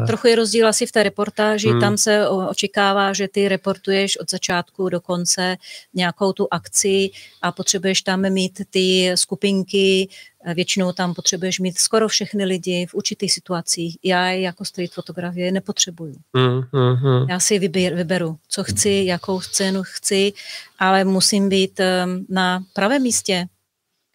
[0.00, 1.80] Uh, Trochu je rozdíl asi v té reportáži, Hmm.
[1.80, 5.56] tam se očekává, že ty reportuješ od začátku do konce
[5.94, 7.10] nějakou tu akci
[7.42, 10.08] a potřebuješ tam mít ty skupinky,
[10.44, 13.96] eh, většinou tam potřebuješ mít skoro všechny lidi v určitých situacích.
[14.04, 16.14] Já je jako street fotografie nepotřebuju.
[16.32, 17.28] mm, mm, mm.
[17.28, 20.32] Já si vyběr, vyberu, co chci, jakou scénu chci,
[20.78, 23.46] ale musím být em, na pravém místě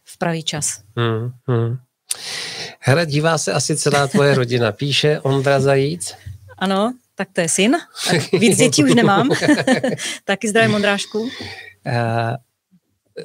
[0.06, 0.82] v pravý čas.
[0.96, 1.78] Hmm, hmm.
[2.80, 4.72] Hele, dívá se asi celá tvoje rodina.
[4.72, 6.14] Píše Ondra Zajíc.
[6.58, 7.78] Ano, tak to je syn.
[8.08, 9.30] Tak víc dětí už nemám.
[10.26, 11.30] Taky zdravím Ondrášku.
[11.86, 12.38] Eh,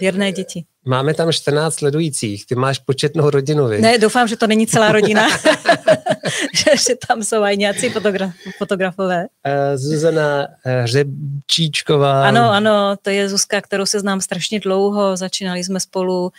[0.00, 0.64] Věrné děti.
[0.84, 2.46] Máme tam 14 sledujících.
[2.46, 3.80] Ty máš početnou rodinu, vy?
[3.80, 5.28] Ne, doufám, že to není celá rodina.
[6.54, 9.26] že, že tam jsou i nějací fotograf, fotografové.
[9.44, 12.28] Eh, Zuzana eh, Řebčíčková.
[12.28, 15.16] Ano, ano, to je Zuzka, kterou se znám strašně dlouho.
[15.16, 16.32] Začínali jsme spolu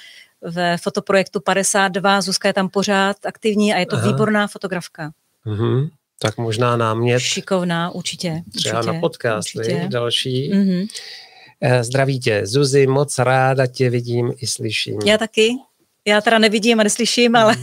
[0.44, 2.22] ve fotoprojektu 52.
[2.22, 4.08] Zuzka je tam pořád aktivní a je to Aha.
[4.08, 5.12] výborná fotografka.
[5.46, 5.88] Mhm.
[6.20, 8.42] Tak možná námět Šikovná, určitě.
[8.56, 9.86] třeba určitě, na podcast, určitě.
[9.88, 10.50] další.
[10.54, 10.86] Mhm.
[11.62, 15.00] Eh, Zdraví tě, Zuzi, moc ráda tě vidím i slyším.
[15.06, 15.50] Já taky.
[16.08, 17.56] Já teda nevidím a neslyším, ale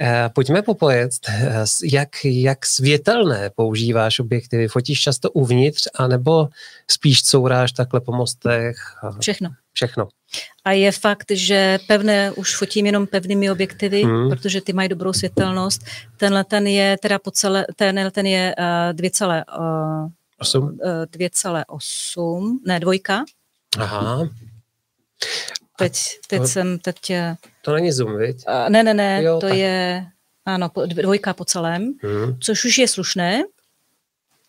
[0.00, 4.68] Eh, Pojďme popojet, eh, jak, jak světelné používáš objektivy.
[4.68, 6.48] Fotíš často uvnitř, anebo
[6.90, 8.76] spíš couráš takhle po mostech?
[9.20, 9.50] všechno.
[9.74, 10.08] Všechno.
[10.64, 14.30] A je fakt, že pevné už fotím jenom pevnými objektivy, Hmm.
[14.30, 15.84] protože ty mají dobrou světelnost.
[16.16, 20.10] Tenhle ten je teda po celé, tenhle ten je uh, 2,8,
[20.40, 20.62] Osm?
[20.64, 20.70] uh,
[21.06, 23.24] 2,8, ne dvojka.
[23.78, 24.28] Aha,
[25.78, 27.16] Teď, teď to- jsem, teď, uh,
[27.62, 28.44] to není zoom, viď?
[28.68, 29.56] ne, ne, ne, Jo, to tak.
[29.58, 30.06] je,
[30.46, 32.38] ano, dvojka po celém, Hmm.
[32.40, 33.42] což už je slušné.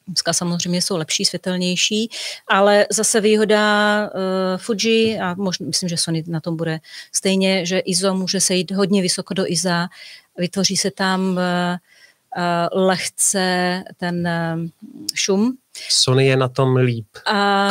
[0.08, 2.10] Dneska samozřejmě jsou lepší, světelnější,
[2.48, 6.80] ale zase výhoda uh, Fuji, a možná, myslím, že Sony na tom bude
[7.12, 9.88] stejně, že ISO může se jít hodně vysoko do ISA,
[10.38, 11.38] vytvoří se tam uh,
[12.74, 14.68] lehce ten uh,
[15.14, 15.58] šum.
[15.90, 17.08] Sony je na tom líp.
[17.26, 17.70] A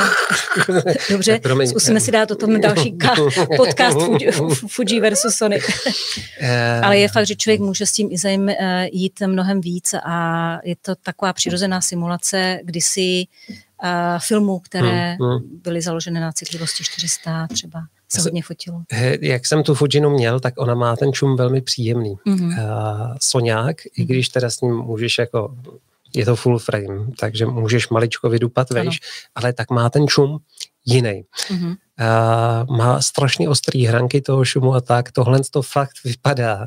[1.11, 1.69] dobře, Promiň.
[1.69, 2.97] zkusíme si dát o tom další
[3.57, 4.31] podcast Fuji,
[4.69, 5.59] Fuji versus Sony.
[6.41, 10.59] Eh, Ale je fakt, že člověk může s tím ISEM eh, jít mnohem víc a
[10.65, 13.25] je to taková přirozená simulace kdysi
[13.85, 15.61] uh, filmů, které Hmm, hmm.
[15.63, 18.83] byly založené na citlivosti 400 třeba se hodně fotilo.
[18.91, 22.15] he, jak jsem tu Fujinu měl, tak ona má ten šum velmi příjemný.
[22.25, 22.49] Mhm.
[22.49, 22.55] Uh,
[23.21, 25.55] Soňák, i když teda s ním můžeš jako,
[26.15, 29.01] je to full frame, takže můžeš maličko vydupat vejš,
[29.35, 30.39] ale tak má ten šum
[30.87, 31.25] jiný.
[31.51, 31.75] Mhm.
[32.01, 35.13] Uh, má strašně ostrý hranky toho šumu a tak.
[35.13, 36.67] Tohle to fakt vypadá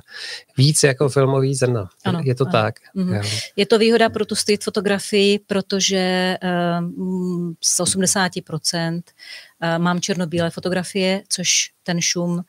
[0.58, 1.90] víc jako filmový zrna.
[2.06, 2.52] Ano, je to ano.
[2.52, 2.76] tak.
[2.96, 3.52] Mm-hmm.
[3.56, 11.24] Je to výhoda pro tu street fotografii, protože uh, z 80% uh, mám černobílé fotografie,
[11.30, 12.44] což ten šum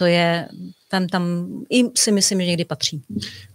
[0.00, 0.48] to je,
[0.88, 3.02] tam, tam i si myslím, že někdy patří.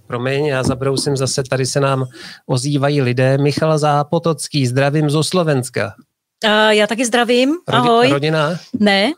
[0.07, 2.05] Promiň, já zabrousím zase, tady se nám
[2.45, 3.37] ozývají lidé.
[3.37, 5.93] Michal Zápotocký, zdravím zo Slovenska.
[6.43, 8.09] Uh, já taky zdravím, ahoj.
[8.09, 8.59] Rodina?
[8.79, 9.11] Ne,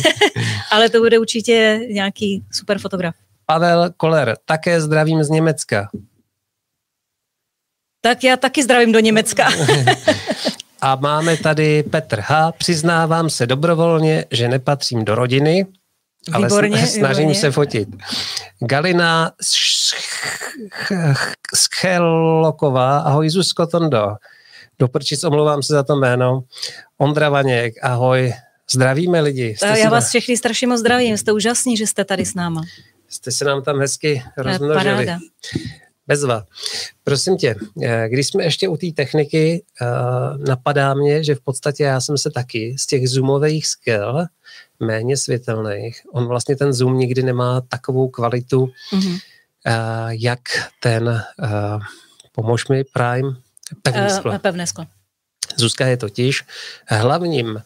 [0.70, 3.14] ale to bude určitě nějaký super fotograf.
[3.46, 5.88] Pavel Koller, také zdravím z Německa.
[8.00, 9.48] Tak já taky zdravím do Německa.
[10.80, 12.52] A máme tady Petr H.
[12.52, 15.66] Přiznávám se dobrovolně, že nepatřím do rodiny,
[16.32, 17.40] ale výborně, snažím výborně.
[17.40, 17.88] se fotit.
[18.60, 19.32] Galina
[21.54, 24.06] Scheloková, ahoj Zuzko Tondo.
[24.80, 26.44] Doprčic, omlouvám se za to jméno.
[26.98, 28.32] Ondra Vaněk, ahoj.
[28.70, 29.54] Zdravíme lidi.
[29.56, 30.08] Jste Já vás na...
[30.08, 32.62] všechny strašně moc zdravím, jste úžasní, že jste tady s náma.
[33.08, 34.84] Jste se nám tam hezky rozmnožili.
[34.84, 35.18] Paráda.
[36.06, 36.44] Bezva.
[37.04, 39.86] Prosím tě, eh, když jsme ještě u té techniky, eh,
[40.48, 44.24] napadá mě, že v podstatě já jsem se taky z těch zoomových skill,
[44.80, 49.18] méně světelných, on vlastně ten zoom nikdy nemá takovou kvalitu, mm-hmm.
[50.08, 50.40] jak
[50.80, 51.22] ten,
[52.32, 53.36] pomož mi, Prime,
[53.82, 54.38] pevné sklo.
[54.38, 54.86] Pevné sklo.
[55.56, 56.44] Zuzka je totiž
[56.86, 57.62] hlavním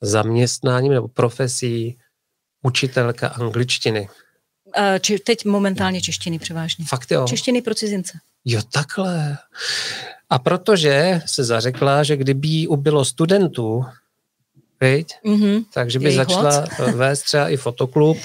[0.00, 1.98] zaměstnáním nebo profesí
[2.62, 4.08] učitelka angličtiny.
[4.78, 6.84] Uh, či, teď momentálně češtiny převážně.
[6.88, 7.26] Fakt jo?
[7.28, 8.18] Češtiny pro cizince.
[8.44, 9.38] Jo, takhle.
[10.30, 13.84] A protože se zařekla, že kdyby jí ubylo studentů,
[14.80, 15.14] viď?
[15.24, 15.64] Mm-hmm.
[15.74, 16.94] takže by začala moc.
[16.94, 18.18] vést třeba i fotoklub.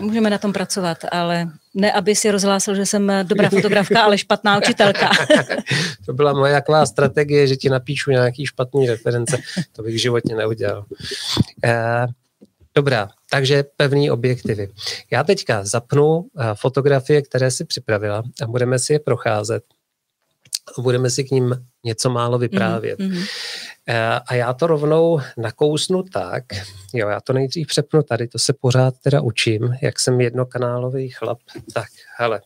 [0.00, 4.58] Můžeme na tom pracovat, ale ne, aby si rozhlásil, že jsem dobrá fotografka, ale špatná
[4.58, 5.10] učitelka.
[6.06, 9.38] to byla moje jaká strategie, že ti napíšu nějaký špatný reference.
[9.72, 10.84] To bych životně neudělal.
[11.64, 12.06] Eh,
[12.76, 14.68] Dobrá, takže pevný objektivy.
[15.10, 19.64] Já teďka zapnu eh, fotografie, které si připravila a budeme si je procházet.
[20.78, 22.98] Budeme si k ním něco málo vyprávět.
[22.98, 23.26] Mm-hmm.
[24.26, 26.44] A já to rovnou nakousnu tak,
[26.94, 31.38] jo, já to nejdřív přepnu tady, to se pořád teda učím, jak jsem jednokanálový chlap.
[31.74, 31.88] Tak,
[32.18, 32.40] hele.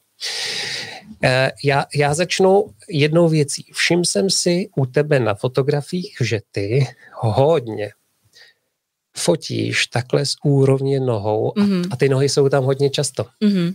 [1.24, 3.66] Eh, já, já začnu jednou věcí.
[3.72, 7.90] Všim jsem si u tebe na fotografiích, že ty hodně
[9.16, 11.88] fotíš takhle z úrovně nohou a, mm-hmm.
[11.90, 13.26] a ty nohy jsou tam hodně často.
[13.42, 13.74] Mm-hmm.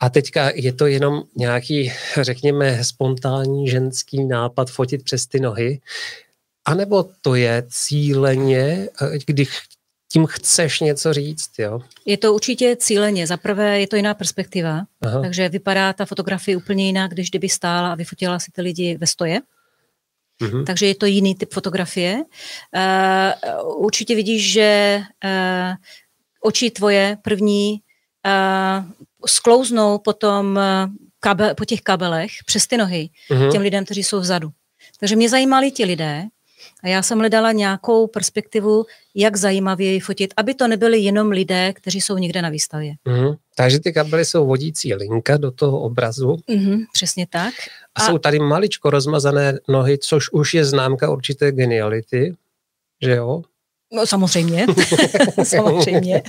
[0.00, 5.80] A teďka je to jenom nějaký, řekněme, spontánní ženský nápad fotit přes ty nohy,
[6.64, 8.88] anebo to je cíleně,
[9.26, 9.48] když
[10.12, 11.80] tím chceš něco říct, jo?
[12.04, 13.26] Je to určitě cíleně.
[13.26, 15.22] Za prvé je to jiná perspektiva, Aha.
[15.22, 19.06] takže vypadá ta fotografie úplně jinak, když kdyby stála a vyfotila si ty lidi ve
[19.06, 19.40] stoje.
[20.42, 20.64] Mm-hmm.
[20.64, 22.14] Takže je to jiný typ fotografie.
[22.14, 25.74] Uh, určitě vidíš, že uh,
[26.40, 27.80] oči tvoje první
[28.26, 28.84] uh,
[29.26, 30.60] sklouznou potom
[31.20, 33.52] kabel, po těch kabelech přes ty nohy mm-hmm.
[33.52, 34.50] těm lidem, kteří jsou vzadu.
[35.00, 36.24] Takže mě zajímali ti lidé
[36.84, 38.84] a já jsem hledala nějakou perspektivu,
[39.14, 42.94] jak zajímavě fotit, aby to nebyly jenom lidé, kteří jsou někde na výstavě.
[43.06, 43.36] Mm-hmm.
[43.54, 46.36] Takže ty kabely jsou vodící linka do toho obrazu.
[46.48, 47.54] Mm-hmm, přesně tak.
[47.94, 52.34] A, a jsou tady maličko rozmazané nohy, což už je známka určité geniality,
[53.02, 53.42] že jo?
[53.92, 54.66] No samozřejmě,
[55.42, 56.22] samozřejmě.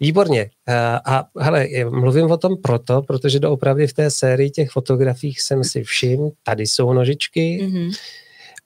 [0.00, 0.50] Výborně.
[0.68, 5.64] Eh, a hele, mluvím o tom proto, protože doopravdy v té sérii těch fotografiích jsem
[5.64, 7.92] si všiml, tady jsou nožičky, mm-hmm.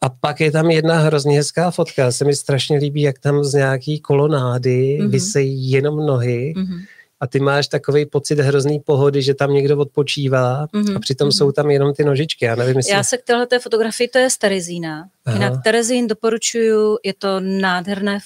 [0.02, 3.54] A pak je tam jedna hrozně hezká fotka, se mi strašně líbí, jak tam z
[3.54, 5.10] nějaký kolonády mm-hmm.
[5.10, 6.80] vysejí jenom nohy mm-hmm.
[7.20, 10.96] A ty máš takový pocit hrozný pohody, že tam někdo odpočívá mm-hmm.
[10.96, 11.36] a přitom mm-hmm.
[11.38, 12.44] jsou tam jenom ty nožičky.
[12.44, 12.92] Já, nevím, jestli...
[12.92, 15.08] Já se k této fotografii, to je z Terezína.
[15.24, 15.36] Aha.
[15.36, 18.18] Jinak Terezín doporučuju, je to nádherné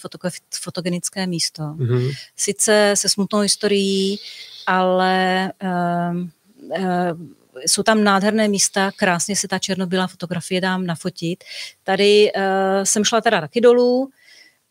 [0.55, 1.63] fotogenické místo.
[1.63, 2.13] Mm-hmm.
[2.37, 4.19] Sice se smutnou historií,
[4.67, 5.53] ale
[6.11, 6.31] um,
[6.79, 7.35] um,
[7.67, 11.45] jsou tam nádherné místa, krásně se ta černobílá fotografie dám nafotit.
[11.83, 12.43] Tady uh,
[12.85, 14.09] jsem šla teda taky dolů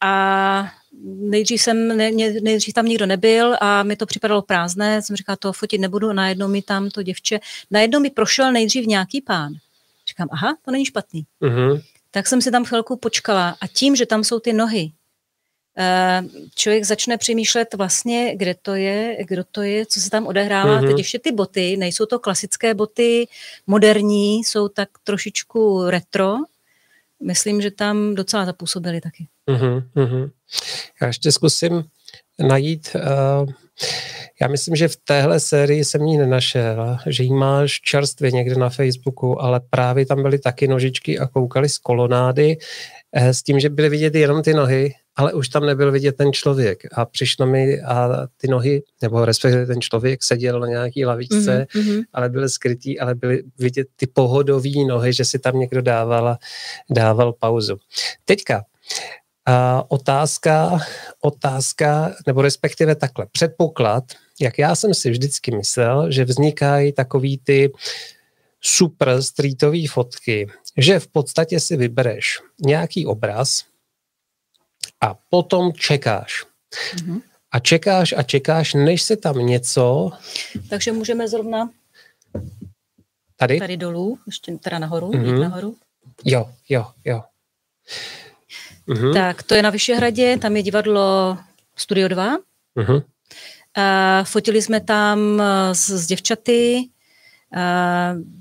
[0.02, 0.72] a
[1.04, 5.54] nejdřív, jsem, ne, nejdřív tam nikdo nebyl a mi to připadalo prázdné, jsem říkala, to
[5.54, 7.40] fotit nebudu a najednou mi tam to děvče,
[7.72, 9.54] najednou mi prošel nejdřív nějaký pán.
[10.08, 11.26] Říkám, aha, to není špatný.
[11.42, 11.82] Uh-huh.
[12.12, 14.92] Tak jsem si tam chvilku počkala a tím, že tam jsou ty nohy,
[15.78, 16.22] Eh,
[16.56, 20.82] člověk začne přemýšlet vlastně, kde to je, kdo to je, co se tam odehrává.
[20.82, 20.88] Mm-hmm.
[20.88, 23.28] Teď ještě ty boty, nejsou to klasické boty,
[23.68, 26.36] moderní, jsou tak trošičku retro.
[27.24, 29.28] Myslím, že tam docela zapůsobili taky.
[29.50, 30.32] Mm-hmm.
[31.02, 31.84] Já ještě zkusím
[32.40, 33.50] najít, uh,
[34.42, 38.70] já myslím, že v téhle sérii jsem ji nenašel, že ji máš čerstvě někde na
[38.70, 42.58] Facebooku, ale právě tam byly taky nožičky a koukali z kolonády
[43.14, 46.34] eh, s tím, že byly vidět jenom ty nohy, ale už tam nebyl vidět ten
[46.34, 46.80] člověk.
[46.94, 52.02] A přišlo mi a ty nohy, nebo respektive ten člověk seděl na nějaký lavičce, mm-hmm.
[52.14, 56.38] ale byly skrytý, ale byly vidět ty pohodové nohy, že si tam někdo dával,
[56.90, 57.78] dával pauzu.
[58.26, 58.64] Teďka,
[59.46, 60.80] a otázka,
[61.22, 64.04] otázka, nebo respektive takhle, předpoklad,
[64.40, 67.72] jak já jsem si vždycky myslel, že vznikají takový ty
[68.62, 73.64] super streetové fotky, že v podstatě si vybereš nějaký obraz
[75.02, 76.46] a potom čekáš.
[76.96, 77.22] Mm-hmm.
[77.52, 80.12] A čekáš a čekáš, než se tam něco...
[80.70, 81.70] Takže můžeme zrovna
[83.36, 85.40] tady, tady dolů, ještě teda nahoru, mm-hmm.
[85.40, 85.76] nahoru.
[86.26, 87.24] Jo, jo, jo.
[88.88, 89.14] Mm-hmm.
[89.14, 91.38] Tak to je na Vyšehradě, tam je divadlo
[91.76, 92.38] Studio 2.
[92.78, 92.96] Mm-hmm.
[93.78, 95.42] Uh, fotili jsme tam
[95.72, 96.90] s, s děvčaty,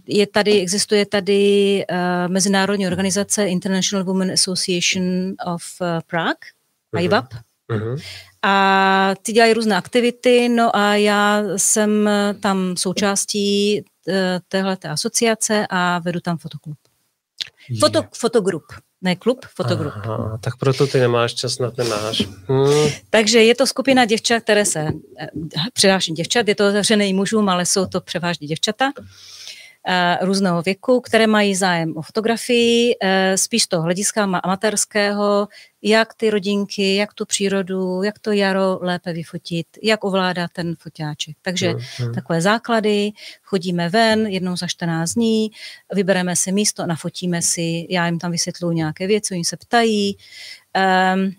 [0.06, 1.84] je tady, existuje tady
[2.26, 5.62] mezinárodní organizace International Women Association of
[6.06, 6.34] Prague,
[6.94, 7.04] uh-huh.
[7.04, 7.34] IVAP.
[7.70, 8.02] Uh-huh.
[8.42, 13.84] A ty dělají různé aktivity, no a já jsem tam součástí
[14.48, 16.78] téhle asociace a vedu tam fotoklub.
[17.80, 18.64] Foto, fotogrup
[19.02, 19.92] ne klub, fotogrup.
[19.96, 22.22] Aha, tak proto ty nemáš čas na ten náš.
[22.48, 22.90] Hmm.
[23.10, 24.80] Takže je to skupina děvčat, které se,
[25.20, 25.28] eh,
[25.72, 28.92] převážně děvčat, je to otevřené i mužům, ale jsou to převážně děvčata
[30.20, 35.48] různého věku, které mají zájem o fotografii, eh, spíš toho hlediska amatérského,
[35.82, 41.36] jak ty rodinky, jak tu přírodu, jak to jaro lépe vyfotit, jak ovládá ten fotáček.
[41.42, 42.14] Takže hmm, hmm.
[42.14, 45.50] takové základy, chodíme ven jednou za 14 dní,
[45.94, 50.16] vybereme si místo, nafotíme si, já jim tam vysvětluji nějaké věci, oni se ptají.
[51.14, 51.32] Um,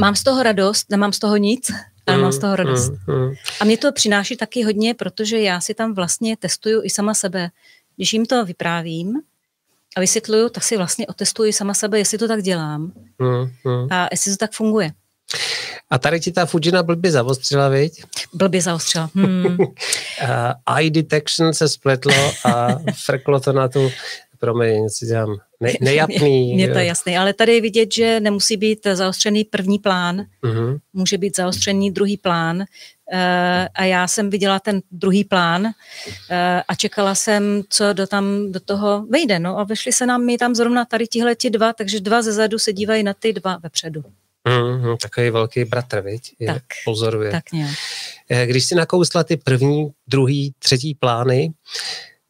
[0.00, 1.70] mám z toho radost, nemám z toho nic,
[2.06, 2.92] ale mám z toho hmm, radost.
[3.08, 7.14] Hmm, A mě to přináší taky hodně, protože já si tam vlastně testuju i sama
[7.14, 7.50] sebe.
[7.96, 9.20] Když jim to vyprávím,
[9.96, 13.88] a vysvětluju, tak si vlastně otestuji sama sebe, jestli to tak dělám mm, mm.
[13.90, 14.92] a jestli to tak funguje.
[15.90, 18.04] A tady ti ta Fujina blbě zaostřila, viď?
[18.32, 19.10] Blbě zaostřila.
[19.14, 19.46] Hmm.
[19.60, 19.66] uh,
[20.76, 22.12] eye detection se spletlo
[22.44, 22.68] a
[23.04, 23.90] frklo to na tu
[24.38, 26.54] promiň, si dělám ne, nejapný.
[26.54, 30.78] Mně to je jasný, ale tady je vidět, že nemusí být zaostřený první plán, uh-huh.
[30.92, 32.64] může být zaostřený druhý plán,
[33.12, 35.66] Eh, a já jsem viděla ten druhý plán
[36.30, 39.38] eh, a čekala jsem, co do tam do toho vejde.
[39.38, 42.32] No a vešli se nám mi tam zrovna tady tihle ti dva, takže dva ze
[42.32, 44.04] zadu se dívají na ty dva vepředu.
[44.48, 46.34] Mm, takový velký bratr, viď?
[46.38, 47.30] Je, tak, pozoruje.
[47.30, 47.74] Tak nějak.
[48.30, 51.50] Eh, když si nakousla ty první, druhý, třetí plány,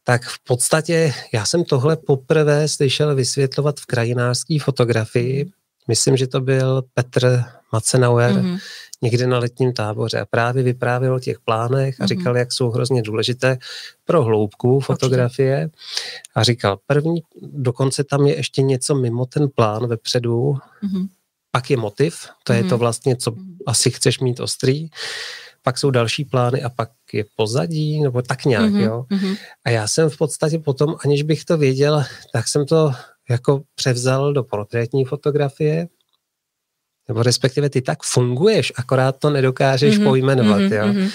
[0.08, 5.50] tak v podstatě já jsem tohle poprvé slyšel vysvětlovat v krajinářské fotografii.
[5.88, 7.42] Myslím, že to byl Petr
[7.72, 8.58] Macenauer, mm-hmm
[9.02, 12.08] někde na letním táboře a právě vyprávěl o těch plánech a mm-hmm.
[12.08, 13.58] říkal, jak jsou hrozně důležité
[14.04, 15.70] pro hloubku fotografie
[16.34, 20.52] a říkal, první, dokonce tam je ještě něco mimo ten plán vepředu,
[20.84, 21.08] mm-hmm.
[21.50, 22.56] pak je motiv, to mm-hmm.
[22.56, 22.78] je to mhm.
[22.78, 23.56] vlastně, co mm-hmm.
[23.66, 24.88] asi chceš mít ostrý,
[25.66, 28.84] pak jsou další plány a pak je pozadí, nebo tak nějak, mm-hmm.
[28.84, 29.04] jo.
[29.10, 29.36] Mm-hmm.
[29.64, 32.92] A já jsem v podstatě potom, aniž bych to věděl, tak jsem to
[33.30, 35.88] jako převzal do portrétní fotografie,
[37.08, 40.60] nebo respektive ty tak funguješ, akorát to nedokážeš mm-hmm, pojmenovat.
[40.60, 40.92] Mm-hmm, jo?
[40.92, 41.10] Mm-hmm.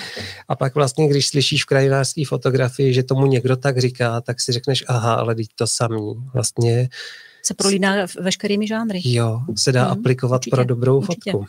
[0.48, 4.52] A pak vlastně, když slyšíš v krajinářské fotografii, že tomu někdo tak říká, tak si
[4.52, 6.14] řekneš, aha, ale teď to samý.
[6.34, 6.90] Vlastně
[7.44, 9.02] se prolíná veškerými žánry.
[9.06, 11.46] Jo, se dá mm, aplikovat určitě, pro dobrou určitě, fotku.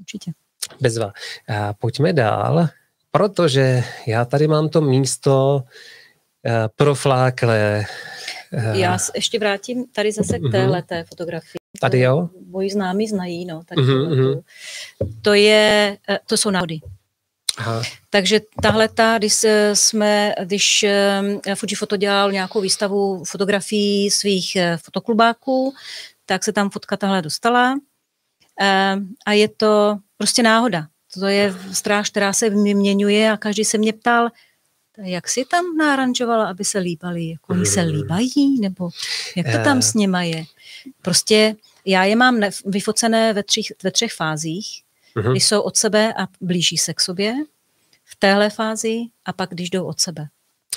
[0.00, 0.32] Určitě.
[0.80, 1.12] Bezva.
[1.48, 2.68] A pojďme dál,
[3.10, 5.62] protože já tady mám to místo
[6.46, 7.84] uh, profláklé.
[8.52, 10.52] Uh, já ještě vrátím tady zase k mhm.
[10.52, 11.64] téhle fotografii.
[11.80, 12.28] Tady jo?
[12.46, 13.62] Moji známí znají, no.
[13.64, 14.42] Tady mm-hmm.
[15.22, 16.80] To, je, eh, to jsou náhody.
[17.58, 17.82] Aha.
[18.10, 24.76] Takže tahle ta, když jsme, když eh, Fuji Foto dělal nějakou výstavu fotografií svých eh,
[24.76, 25.74] fotoklubáků,
[26.26, 27.74] tak se tam fotka tahle dostala
[29.26, 30.86] a je to prostě náhoda.
[31.14, 34.28] To je stráž, která se vyměňuje a každý se mě ptal,
[34.98, 37.28] jak si tam náranžovala, aby se líbali?
[37.28, 38.60] Jako oni se líbají?
[38.60, 38.90] Nebo
[39.36, 40.44] jak to tam s nima je?
[41.02, 44.82] Prostě já je mám vyfocené ve, třích, ve třech fázích,
[45.16, 45.30] uh-huh.
[45.30, 47.34] kdy jsou od sebe a blíží se k sobě,
[48.04, 50.28] v téhle fázi a pak když jdou od sebe.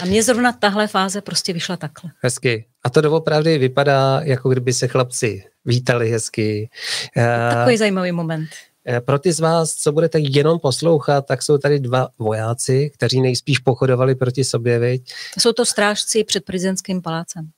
[0.01, 2.11] A mně zrovna tahle fáze prostě vyšla takhle.
[2.21, 2.65] Hezky.
[2.83, 6.69] A to doopravdy vypadá, jako kdyby se chlapci vítali hezky.
[7.17, 8.49] Eh, Takový zajímavý moment.
[8.89, 13.21] Eh, pro ty z vás, co budete jenom poslouchat, tak jsou tady dva vojáci, kteří
[13.21, 15.13] nejspíš pochodovali proti sobě, viď?
[15.39, 17.49] Jsou to strážci před prezidentským palácem.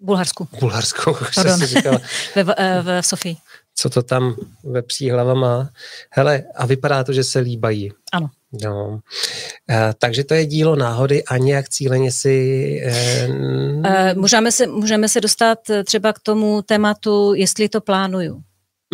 [0.00, 0.48] Bulharsku.
[0.60, 1.60] Bulharsku, Pardon.
[2.34, 3.36] ve, v, v Sofii.
[3.74, 5.70] co to tam ve příhlava má.
[6.10, 7.92] Hele, a vypadá to, že se líbají.
[8.12, 8.30] Ano.
[8.64, 9.00] No.
[9.70, 12.36] E, takže to je dílo náhody a nějak cíleně si...
[12.84, 13.28] E,
[13.84, 18.42] e, můžeme, se, můžeme se dostat třeba k tomu tématu, jestli to plánuju.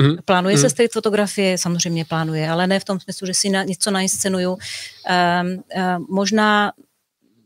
[0.00, 0.16] Mm.
[0.24, 0.60] Plánuje mm.
[0.60, 1.58] se street fotografie?
[1.58, 4.58] Samozřejmě plánuje, ale ne v tom smyslu, že si na, něco nainscenuju.
[5.08, 6.72] E, e, možná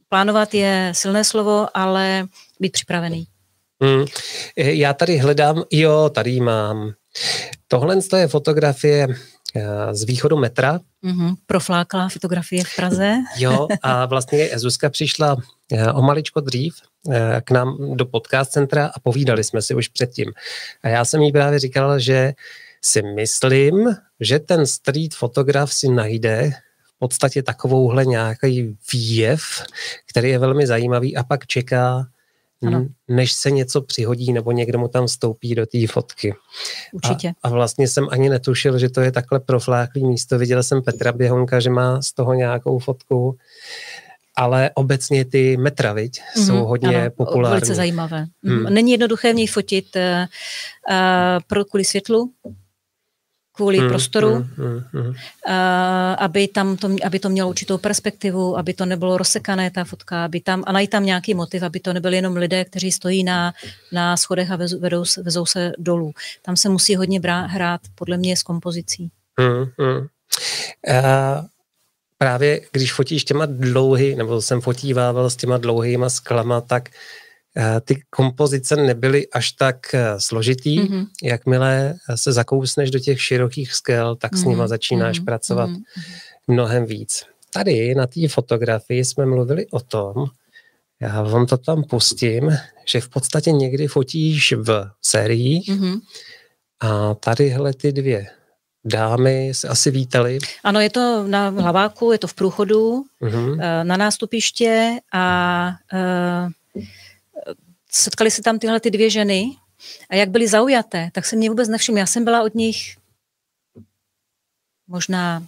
[0.08, 2.26] plánovat je silné slovo, ale
[2.60, 3.26] být připravený.
[3.80, 4.04] Mm.
[4.56, 6.92] Já tady hledám, jo, tady mám.
[7.68, 9.08] Tohle je fotografie
[9.56, 10.80] eh, z východu metra.
[11.04, 11.34] Mm-hmm.
[11.46, 13.14] Profláklá fotografie v Praze.
[13.36, 15.36] Jo, a vlastně Zuzka přišla
[15.72, 16.74] eh, o maličko dřív
[17.10, 20.32] eh, k nám do podcast centra a povídali jsme si už předtím.
[20.82, 22.32] A já jsem jí právě říkal, že
[22.84, 26.50] si myslím, že ten street fotograf si najde
[26.84, 29.40] v podstatě takovouhle nějaký výjev,
[30.10, 32.06] který je velmi zajímavý a pak čeká
[32.62, 32.86] ano.
[33.08, 36.34] než se něco přihodí nebo někdo mu tam vstoupí do té fotky.
[36.92, 37.28] Určitě.
[37.28, 40.38] A, a vlastně jsem ani netušil, že to je takhle profláklý místo.
[40.38, 43.36] Viděl jsem Petra Běhonka, že má z toho nějakou fotku,
[44.36, 47.60] ale obecně ty metra, viď, mm-hmm, jsou hodně ano, populární.
[47.60, 48.26] Velice zajímavé.
[48.44, 48.64] Hmm.
[48.64, 50.92] Není jednoduché v ní fotit uh,
[51.46, 52.30] pro kvůli světlu,
[53.56, 55.06] kvůli hmm, prostoru, hmm, hmm.
[55.06, 55.14] Uh,
[56.18, 60.40] aby, tam to, aby to mělo určitou perspektivu, aby to nebylo rozsekané ta fotka, aby
[60.40, 63.52] tam, a najít tam nějaký motiv, aby to nebyli jenom lidé, kteří stojí na,
[63.92, 66.12] na schodech a vezou, vedou, vezou se dolů.
[66.42, 69.10] Tam se musí hodně brát, hrát, podle mě, s kompozicí.
[69.38, 69.96] Hmm, hmm.
[69.98, 70.06] Uh,
[72.18, 76.88] právě když fotíš těma dlouhý, nebo jsem fotívával s těma dlouhýma sklama, tak
[77.80, 80.80] ty kompozice nebyly až tak eh, složitý.
[80.80, 81.06] Mm-hmm.
[81.22, 84.40] Jakmile se zakousneš do těch širokých skel, tak mm-hmm.
[84.40, 84.68] s nima mhm.
[84.68, 85.24] začínáš mm-hmm.
[85.24, 85.82] pracovat mm-hmm.
[86.48, 87.24] mnohem víc.
[87.52, 90.14] Tady na té fotografii jsme mluvili o tom,
[91.00, 96.00] já vám to tam pustím, že v podstatě někdy fotíš v sériích mm-hmm.
[96.80, 98.26] a tadyhle ty dvě
[98.84, 100.38] dámy se asi vítali.
[100.64, 103.84] Ano, je to na hlaváku, je to v průchodu, mm-hmm.
[103.84, 105.72] na nástupiště a
[107.96, 109.56] setkali se tam tyhle ty dvě ženy
[110.10, 111.98] a jak byly zaujaté, tak se mě vůbec nevšiml.
[111.98, 112.96] Já jsem byla od nich
[114.88, 115.46] možná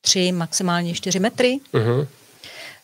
[0.00, 1.60] tři, maximálně čtyři metry.
[1.72, 2.08] Uh-huh.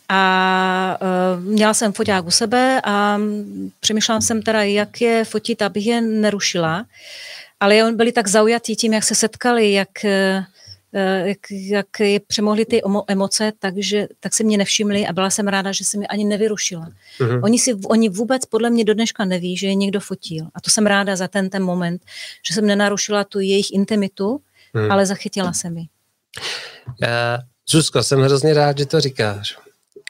[0.08, 3.18] A uh, měla jsem foťák u sebe a
[3.80, 6.86] přemýšlela jsem teda, jak je fotit, abych je nerušila.
[7.60, 10.44] Ale oni byli tak zaujatí tím, jak se setkali, jak uh,
[11.24, 15.72] jak, jak je přemohly ty emoce, takže tak se mě nevšimli a byla jsem ráda,
[15.72, 16.88] že se mi ani nevyrušila.
[17.18, 17.40] Mm-hmm.
[17.44, 20.46] Oni, si, oni vůbec podle mě do dneška neví, že je někdo fotil.
[20.54, 22.02] A to jsem ráda za ten, ten moment,
[22.48, 24.40] že jsem nenarušila tu jejich intimitu,
[24.74, 24.92] mm.
[24.92, 25.86] ale zachytila se mi.
[27.02, 27.38] Já,
[27.68, 29.58] Zuzko, jsem hrozně rád, že to říkáš.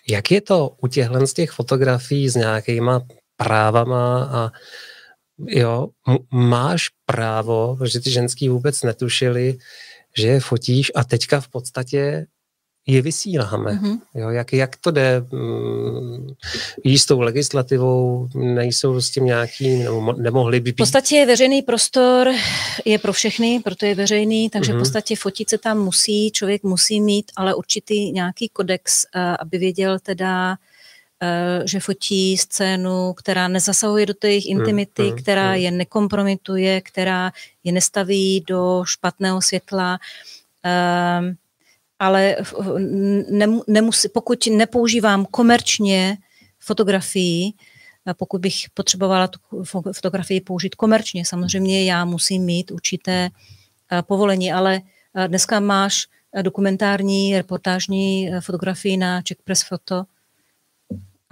[0.09, 3.03] Jak je to u těchhle z těch fotografií s nějakýma
[3.37, 4.51] právama a
[5.47, 5.89] jo,
[6.30, 9.59] máš právo, že ty ženský vůbec netušili,
[10.16, 12.26] že je fotíš a teďka v podstatě
[12.86, 13.72] je vysíláme.
[13.72, 13.98] Mm-hmm.
[14.14, 15.24] Jo, jak, jak to jde?
[15.32, 16.28] Mm,
[16.84, 20.76] jí s tou legislativou nejsou s tím nějaký, nebo nemohli by být?
[20.76, 22.28] V podstatě veřejný prostor
[22.84, 24.74] je pro všechny, proto je veřejný, takže mm-hmm.
[24.74, 24.82] v mhm.
[24.82, 29.98] podstatě fotit se tam musí, člověk musí mít, ale určitý nějaký kodex, eh, aby věděl
[29.98, 30.56] teda,
[31.64, 35.54] že fotí scénu, která nezasahuje do těch intimity, mm, která mm.
[35.54, 37.32] je nekompromituje, která
[37.64, 39.98] je nestaví do špatného světla,
[41.20, 41.36] um,
[41.98, 42.36] ale
[43.68, 46.16] nemusí, pokud nepoužívám komerčně
[46.58, 47.52] fotografii,
[48.16, 49.38] pokud bych potřebovala tu
[49.92, 53.30] fotografii použít komerčně, samozřejmě já musím mít určité
[54.06, 54.80] povolení, ale
[55.26, 56.06] dneska máš
[56.42, 60.04] dokumentární, reportážní fotografii na Czech Press Photo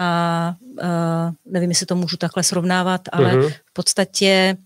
[0.01, 0.57] a
[1.45, 3.51] nevím, jestli to můžu takhle srovnávat, ale uh-huh.
[3.51, 4.57] v podstatě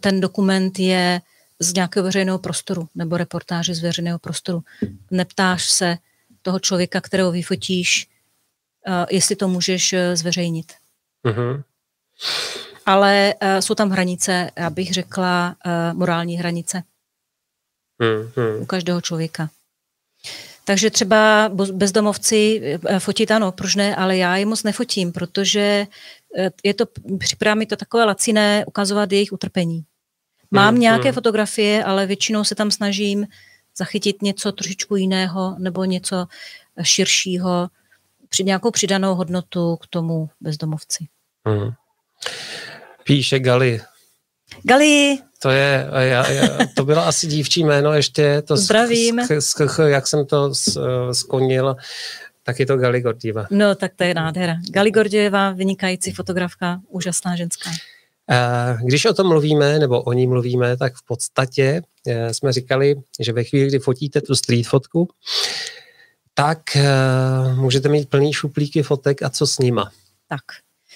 [0.00, 1.20] ten dokument je
[1.58, 4.64] z nějakého veřejného prostoru nebo reportáže z veřejného prostoru.
[5.10, 5.98] Neptáš se
[6.42, 8.08] toho člověka, kterého vyfotíš,
[9.10, 10.72] jestli to můžeš e, zveřejnit.
[11.24, 11.62] Uh-huh.
[12.86, 16.82] Ale uh, jsou tam hranice, abych řekla, uh, morální hranice.
[18.00, 18.62] Uh-huh.
[18.62, 19.50] U každého člověka.
[20.64, 22.62] Takže třeba bezdomovci
[22.98, 25.86] fotit ano, proč ne, ale já je moc nefotím, protože
[26.64, 26.84] je to,
[27.18, 29.84] připadá mi to takové laciné ukazovat jejich utrpení.
[30.50, 31.14] Mám mm, nějaké mm.
[31.14, 33.26] fotografie, ale většinou se tam snažím
[33.76, 36.26] zachytit něco trošičku jiného nebo něco
[36.82, 37.68] širšího,
[38.28, 41.06] při nějakou přidanou hodnotu k tomu bezdomovci.
[41.48, 41.70] Mm.
[43.04, 43.80] Píše Gali.
[44.62, 45.18] Gali!
[45.42, 48.42] To je, já, já, to bylo asi dívčí jméno ještě.
[48.42, 49.20] To Zdravím.
[49.20, 50.52] S, s, s, jak jsem to
[51.12, 51.76] skonil.
[52.42, 53.46] Tak je to Gali Gordieva.
[53.50, 54.56] No, tak to je nádhera.
[54.70, 57.70] Gali Gordieva, vynikající fotografka, úžasná ženská.
[58.84, 63.32] Když o tom mluvíme, nebo o ní mluvíme, tak v podstatě eh, jsme říkali, že
[63.32, 65.08] ve chvíli, kdy fotíte tu street fotku,
[66.34, 66.84] tak eh,
[67.54, 69.90] můžete mít plný šuplíky fotek a co s nima.
[70.28, 70.40] Tak,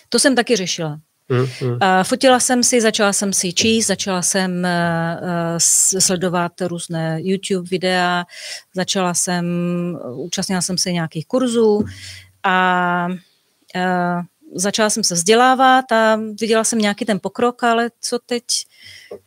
[0.08, 1.00] to jsem taky řešila.
[1.28, 1.78] Mm, mm.
[2.02, 5.58] Fotila jsem si, začala jsem si číst, začala jsem uh,
[5.98, 8.24] sledovat různé YouTube videa,
[8.74, 9.44] začala jsem,
[10.14, 11.84] účastnila jsem se nějakých kurzů
[12.42, 13.06] a
[13.76, 14.22] uh,
[14.54, 18.44] začala jsem se vzdělávat a viděla jsem nějaký ten pokrok, ale co teď,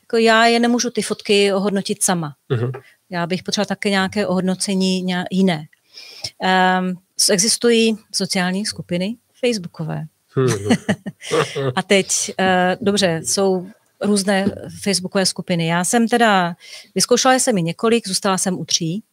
[0.01, 2.35] jako já je nemůžu ty fotky ohodnotit sama.
[2.49, 2.71] Mm.
[3.09, 5.65] Já bych potřebovala také nějaké ohodnocení jiné.
[6.79, 6.97] Um,
[7.31, 10.05] existují sociální skupiny facebookové.
[11.75, 12.07] a teď,
[12.39, 12.45] uh,
[12.85, 13.67] dobře, jsou
[14.01, 14.45] různé
[14.81, 15.67] facebookové skupiny.
[15.67, 16.55] Já jsem teda,
[16.95, 19.03] vyzkoušela jsem i několik, zůstala jsem u tří.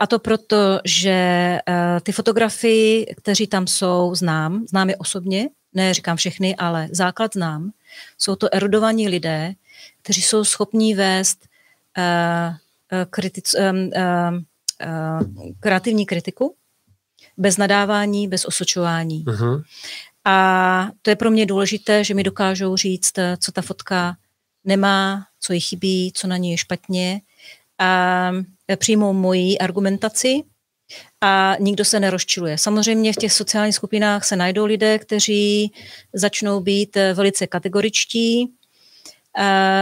[0.00, 5.94] A to proto, že uh, ty fotografii, kteří tam jsou, znám, znám je osobně, ne
[5.94, 7.70] říkám všechny, ale základ znám.
[8.18, 9.54] Jsou to erudovaní lidé,
[10.02, 11.38] kteří jsou schopní vést
[13.10, 13.54] kritic,
[15.60, 16.54] kreativní kritiku,
[17.36, 19.24] bez nadávání, bez osočování.
[19.24, 19.62] Uh-huh.
[20.24, 24.16] A to je pro mě důležité, že mi dokážou říct, co ta fotka
[24.64, 27.20] nemá, co jí chybí, co na ní je špatně
[27.78, 28.30] a
[28.76, 30.42] přijmou moji argumentaci
[31.20, 32.58] a nikdo se nerozčiluje.
[32.58, 35.72] Samozřejmě v těch sociálních skupinách se najdou lidé, kteří
[36.12, 38.52] začnou být velice kategoričtí,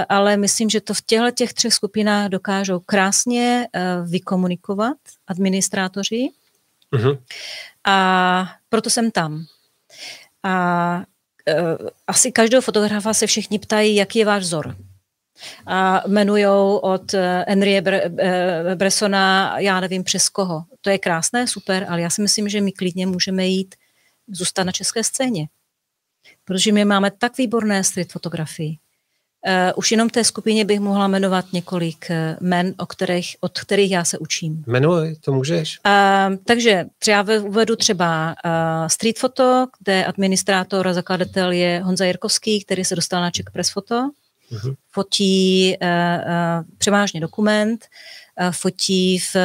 [0.09, 3.69] ale myslím, že to v těchto těch třech skupinách dokážou krásně
[4.07, 6.29] vykomunikovat administrátoři
[6.97, 7.19] uh-huh.
[7.85, 9.45] a proto jsem tam.
[10.43, 11.03] A
[12.07, 14.77] asi každého fotografa se všichni ptají, jaký je váš vzor
[15.67, 17.15] a jmenujou od
[17.49, 17.83] Henry
[18.75, 20.65] Bressona, já nevím přes koho.
[20.81, 23.75] To je krásné, super, ale já si myslím, že my klidně můžeme jít
[24.29, 25.49] zůstat na české scéně.
[26.45, 28.79] Protože my máme tak výborné street fotografii.
[29.47, 32.17] Uh, už jenom té skupině bych mohla jmenovat několik uh,
[32.49, 34.65] men, o kterých, od kterých já se učím.
[34.67, 35.81] Jmenuj, to můžeš.
[35.87, 42.65] Uh, takže třeba uvedu třeba uh, street foto, kde administrátor a zakladatel je Honza Jirkovský,
[42.65, 44.11] který se dostal na Czech Press Photo.
[44.53, 44.75] Uh-huh.
[44.91, 47.85] Fotí uh, uh, převážně dokument,
[48.41, 49.37] uh, fotí v,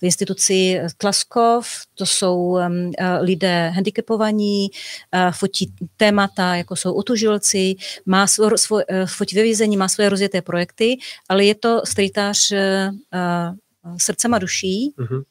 [0.00, 4.70] v instituci Tlaskov, to jsou um, lidé handicapovaní,
[5.14, 7.74] uh, fotí témata, jako jsou otužilci,
[8.06, 12.58] má svoj, svoj, fotí ve vězení, má svoje rozjeté projekty, ale je to streetář uh,
[13.98, 14.94] srdcem a duší.
[14.98, 15.24] Uh-huh.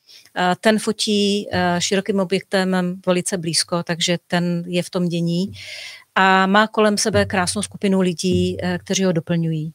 [0.62, 1.48] Ten fotí
[1.80, 5.52] širokým objektem velice blízko, takže ten je v tom dění
[6.20, 9.74] a má kolem sebe krásnou skupinu lidí, eh, kteří ho doplňují.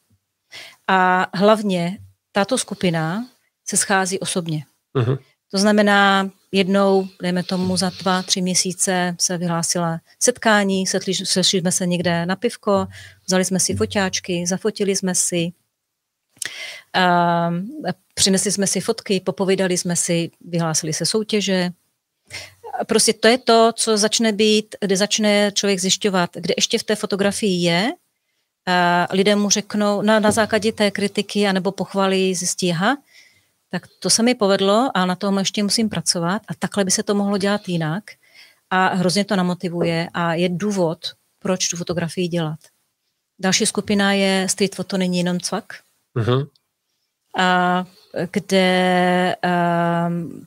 [0.89, 1.99] A hlavně
[2.33, 3.29] tato skupina
[3.65, 4.65] se schází osobně.
[4.97, 5.19] Uh-huh.
[5.51, 11.73] To znamená, jednou, dejme tomu za dva, tři měsíce se vyhlásila setkání, sešli, sešli jsme
[11.73, 12.87] se někde na pivko,
[13.27, 15.53] vzali jsme si foťáčky, zafotili jsme si,
[16.97, 21.71] uh, přinesli jsme si fotky, popovídali jsme si, vyhlásili se soutěže,
[22.87, 26.97] prostě to je to, co začne být, kde začne člověk zjišťovat, kde ještě v té
[26.97, 27.93] fotografii je,
[28.67, 32.97] a lidé mu řeknou na, na základě té kritiky anebo pochvaly zjistí, aha,
[33.73, 37.03] tak to se mi povedlo a na tom ještě musím pracovat a takhle by se
[37.03, 38.05] to mohlo dělat jinak
[38.71, 40.99] a hrozně to namotivuje a je důvod,
[41.39, 42.59] proč tu fotografii dělat.
[43.39, 45.65] Další skupina je Street Photo není jenom cvak,
[46.17, 46.49] uh-huh.
[47.39, 47.85] a
[48.31, 49.37] kde
[50.09, 50.47] um,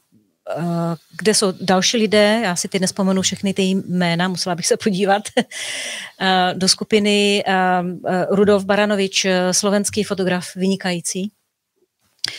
[0.49, 4.77] Eh, kde jsou další lidé, já si teď nespomenu všechny ty jména, musela bych se
[4.77, 5.23] podívat,
[6.21, 7.53] eh, do skupiny eh,
[8.29, 11.31] Rudolf Baranovič, slovenský fotograf, vynikající,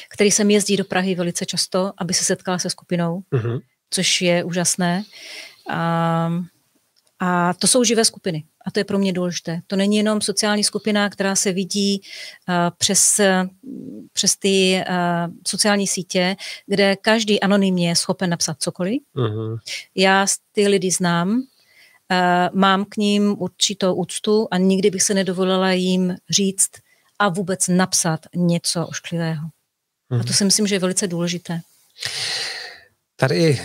[0.08, 3.60] který sem jezdí do Prahy velice často, aby se setkala se skupinou, uh-huh.
[3.90, 5.04] což je úžasné.
[5.70, 6.30] A,
[7.18, 8.44] a to jsou živé skupiny.
[8.66, 9.60] A to je pro mě důležité.
[9.66, 12.00] To není jenom sociální skupina, která se vidí
[12.48, 13.20] uh, přes,
[14.12, 19.02] přes ty uh, sociální sítě, kde každý anonymně je schopen napsat cokoliv.
[19.16, 19.58] Uh-huh.
[19.94, 25.72] Já ty lidi znám, uh, mám k ním určitou úctu a nikdy bych se nedovolila
[25.72, 26.70] jim říct
[27.18, 29.48] a vůbec napsat něco ošklivého.
[30.10, 31.60] A to si myslím, že je velice důležité.
[33.16, 33.60] Tady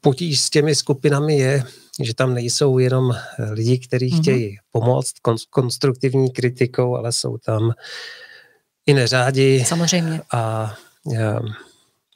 [0.00, 1.64] potíž s těmi skupinami je,
[2.02, 3.12] že tam nejsou jenom
[3.50, 4.20] lidi, kteří mm-hmm.
[4.20, 5.12] chtějí pomoct
[5.50, 7.72] konstruktivní kritikou, ale jsou tam
[8.86, 9.64] i neřádi.
[9.68, 10.20] Samozřejmě.
[10.32, 10.74] A, a,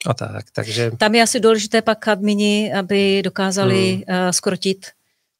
[0.05, 0.91] a tak, takže...
[0.91, 4.33] Tam je asi důležité pak admini, aby dokázali mm.
[4.33, 4.85] skrotit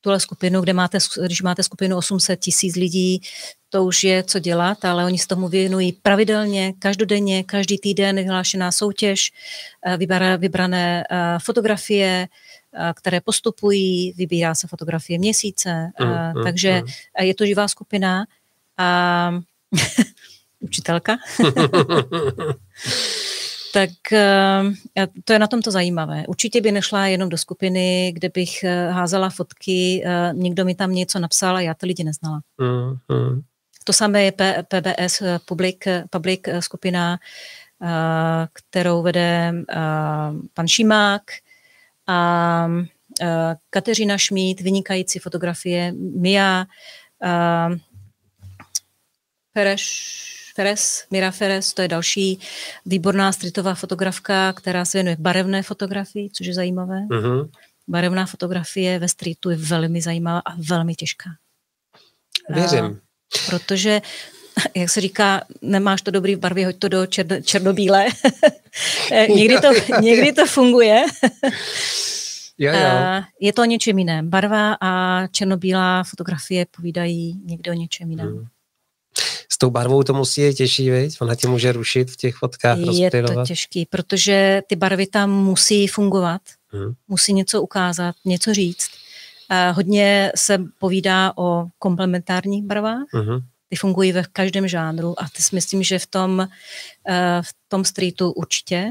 [0.01, 3.21] tuhle skupinu, kde máte, když máte skupinu 800 tisíc lidí,
[3.69, 8.71] to už je co dělat, ale oni se tomu věnují pravidelně, každodenně, každý týden vyhlášená
[8.71, 9.31] soutěž,
[9.85, 12.27] eh, vybra, vybrané eh, fotografie,
[12.73, 16.87] eh, které postupují, vybírá se fotografie měsíce, mm, mm, takže mm.
[17.25, 18.25] je to živá skupina
[18.77, 19.31] a
[20.59, 21.17] učitelka.
[23.73, 23.89] tak
[25.25, 26.27] to je na tom to zajímavé.
[26.27, 31.55] Určitě by nešla jenom do skupiny, kde bych házela fotky, někdo mi tam něco napsal
[31.55, 32.41] a já ty lidi neznala.
[32.57, 33.41] Mm, mm.
[33.89, 34.31] To samé je
[34.69, 37.19] PBS, eh, public, eh, public eh, skupina,
[38.53, 39.53] kterou vede
[40.53, 41.21] pan Šimák
[42.07, 42.67] a
[43.69, 46.65] Kateřina Šmít, vynikající fotografie, Mia,
[49.53, 49.83] Fereš,
[50.55, 52.39] Feres, Mira Feres, to je další
[52.85, 57.01] výborná streetová fotografka, která se věnuje barevné fotografii, což je zajímavé.
[57.09, 57.49] Uh-huh.
[57.87, 61.29] Barevná fotografie ve streetu je velmi zajímavá a velmi těžká.
[62.49, 63.01] Věřím
[63.49, 64.01] protože
[64.75, 68.07] jak se říká, nemáš to dobrý v barvě, hoď to do černo, černobílé.
[69.35, 69.67] někdy, to,
[70.01, 71.05] někdy to funguje.
[72.57, 73.23] jo, jo.
[73.39, 74.29] Je to o něčem jiném.
[74.29, 78.27] Barva a černobílá fotografie povídají někdo o něčem jiném.
[78.27, 78.45] Hmm.
[79.51, 81.21] S tou barvou to musí je těžší, viď?
[81.21, 85.87] Ona tě může rušit v těch fotkách, Je to těžký, protože ty barvy tam musí
[85.87, 86.93] fungovat, hmm.
[87.07, 88.89] musí něco ukázat, něco říct.
[89.71, 93.05] Hodně se povídá o komplementárních barvách.
[93.13, 93.43] Uh-huh.
[93.69, 96.47] Ty fungují ve každém žánru a ty si myslím, že v tom,
[97.09, 98.89] eh, v tom streetu určitě.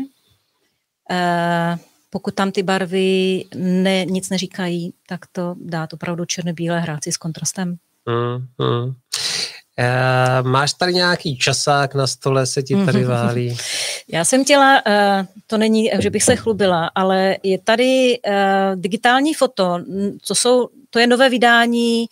[1.10, 1.78] Eh,
[2.10, 7.16] pokud tam ty barvy ne, nic neříkají, tak to dá opravdu černobílé hrát si s
[7.16, 7.76] kontrastem.
[8.06, 8.94] Uh-huh.
[9.78, 13.56] Uh, máš tady nějaký časák na stole, se ti tady válí?
[14.08, 18.32] Já jsem chtěla, uh, to není, že bych se chlubila, ale je tady uh,
[18.74, 19.78] digitální foto,
[20.28, 22.06] to, jsou, to je nové vydání,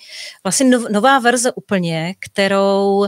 [0.44, 3.06] vlastně nov, nová verze úplně, kterou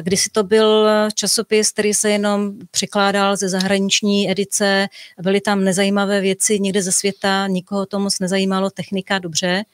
[0.00, 4.88] Kdysi to byl časopis, který se jenom překládal ze zahraniční edice,
[5.22, 9.64] byly tam nezajímavé věci někde ze světa, nikoho to moc nezajímalo, technika, dobře.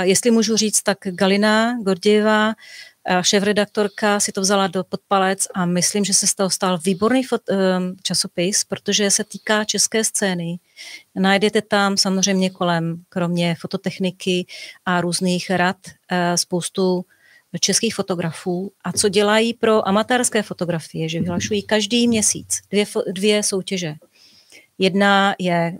[0.00, 2.54] Jestli můžu říct, tak Galina Gordieva,
[3.22, 7.96] šéf-redaktorka, si to vzala do podpalec a myslím, že se z toho stal výborný ehm,
[8.02, 10.58] časopis, protože se týká české scény.
[11.14, 14.46] Najdete tam samozřejmě kolem, kromě fototechniky
[14.84, 15.76] a různých rad,
[16.10, 17.04] eh, spoustu
[17.60, 23.94] českých fotografů a co dělají pro amatérské fotografie, že vyhlašují každý měsíc dvě, dvě soutěže.
[24.78, 25.78] Jedna je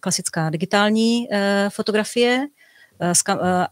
[0.00, 2.55] klasická digitální eh, fotografie, Eh, eh,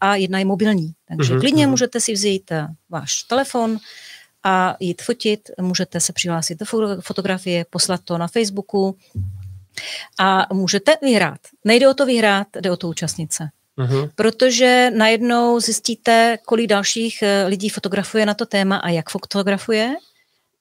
[0.00, 0.92] a jedna je mobilní.
[1.08, 1.40] Takže mm-hmm.
[1.40, 1.70] klidně mhm.
[1.70, 3.78] můžete si vzít eh, váš telefon
[4.44, 6.66] a jít fotit, můžete se přihlásit do
[7.00, 8.96] fotografie, poslat to na Facebooku
[10.18, 11.40] a můžete vyhrát.
[11.64, 13.48] Nejde o to vyhrát, jde o to účastnice.
[13.78, 14.10] Mm-hmm.
[14.14, 19.94] Protože najednou zjistíte, kolik dalších lidí fotografuje na to téma a jak fotografuje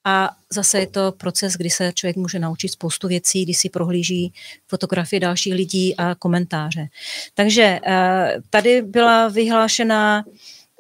[0.05, 4.33] a zase je to proces, kdy se člověk může naučit spoustu věcí, kdy si prohlíží
[4.67, 6.87] fotografie dalších lidí a komentáře.
[7.33, 10.25] Takže eh, tady byla vyhlášená,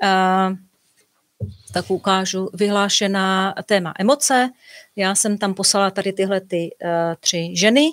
[0.03, 0.55] eh,
[1.73, 4.49] tak ukážu, vyhlášená téma emoce.
[4.95, 7.89] Já jsem tam poslala tady tyhle ty eh, tři ženy.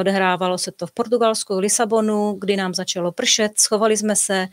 [0.00, 4.48] Odehrávalo se to v Portugalsku, v Lisabonu, kdy nám začalo pršet, schovali jsme se.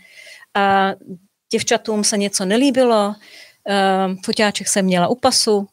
[1.52, 3.16] Děvčatům se něco nelíbilo,
[4.26, 5.68] foťáček jsem měla u pasu,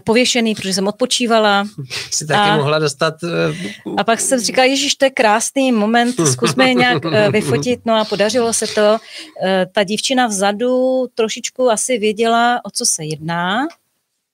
[0.00, 1.64] pověšený, protože jsem odpočívala.
[2.10, 3.14] Si taky a, mohla dostat...
[3.22, 3.94] Uh...
[3.98, 7.94] A pak jsem říkala, Ježíš, to je krásný moment, zkusme je nějak uh, vyfotit, no
[7.94, 8.92] a podařilo se to.
[8.92, 13.66] Uh, ta dívčina vzadu trošičku asi věděla, o co se jedná.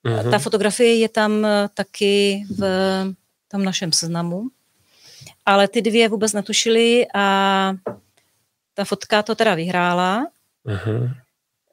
[0.05, 0.31] Uh-huh.
[0.31, 2.63] Ta fotografie je tam taky v
[3.49, 4.43] tom našem seznamu.
[5.47, 7.75] Ale ty dvě vůbec netušily a
[8.75, 10.27] ta fotka to teda vyhrála.
[10.67, 11.15] Uh-huh.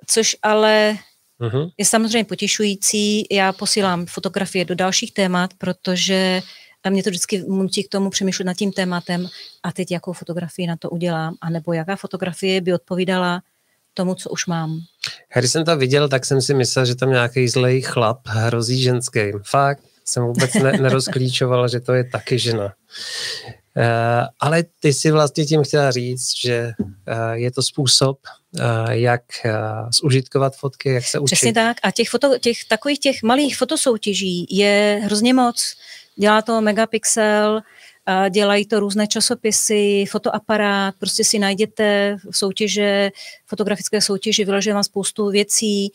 [0.08, 0.98] Což ale
[1.42, 1.72] Uh-huh.
[1.78, 3.26] Je samozřejmě potěšující.
[3.32, 6.42] Já posílám fotografie do dalších témat, protože
[6.90, 9.28] mě to vždycky nutí k tomu přemýšlet nad tím tématem
[9.64, 13.42] a teď jakou fotografii na to udělám, anebo jaká fotografie by odpovídala
[13.94, 14.80] tomu, co už mám.
[15.40, 19.20] Když jsem to viděl, tak jsem si myslel, že tam nějaký zlej chlap hrozí ženský.
[19.44, 22.74] Fakt jsem vůbec ne- nerozklíčoval, že to je taky žena.
[23.78, 23.84] Uh,
[24.40, 28.20] ale ty si vlastně tím chtěla říct, že uh, je to způsob,
[28.60, 29.22] uh, jak
[30.02, 31.36] zužitkovat fotky, jak se učit.
[31.36, 31.78] Přesně tak.
[31.84, 35.76] A těch, foto, těch takových těch malých fotosoutěží je hrozně moc.
[36.16, 37.62] Dělá to Megapixel,
[38.30, 43.12] dělají to různé časopisy, fotoaparát, prostě si najděte soutěže,
[43.46, 45.92] fotografické soutěže, vyloží vám spoustu věcí,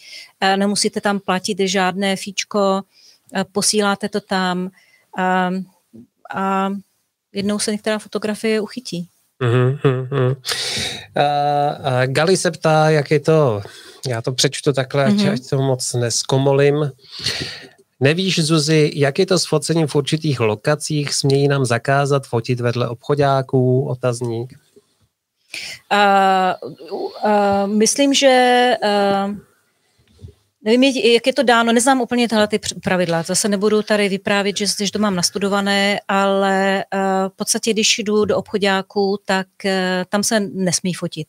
[0.56, 2.82] nemusíte tam platit žádné fíčko,
[3.52, 4.70] posíláte to tam
[5.18, 5.50] a,
[6.34, 6.70] a
[7.32, 9.08] jednou se některá fotografie uchytí.
[9.42, 10.34] Uh,
[12.06, 13.62] Gali se ptá, jak je to
[14.08, 15.32] Já to přečtu takhle, mm-hmm.
[15.32, 16.92] ať to moc neskomolím.
[18.00, 21.14] Nevíš, Zuzi, jak je to s focením v určitých lokacích?
[21.14, 23.88] Smějí nám zakázat fotit vedle obchodáků?
[23.88, 24.58] Otazník.
[25.92, 26.70] Uh,
[27.24, 29.34] uh, myslím, že uh,
[30.64, 34.66] Nevím, jak je to dáno, neznám úplně tyhle ty pravidla, zase nebudu tady vyprávět, že,
[34.66, 39.70] že to mám nastudované, ale uh, v podstatě, když jdu do obchodáku, tak uh,
[40.08, 41.28] tam se nesmí fotit.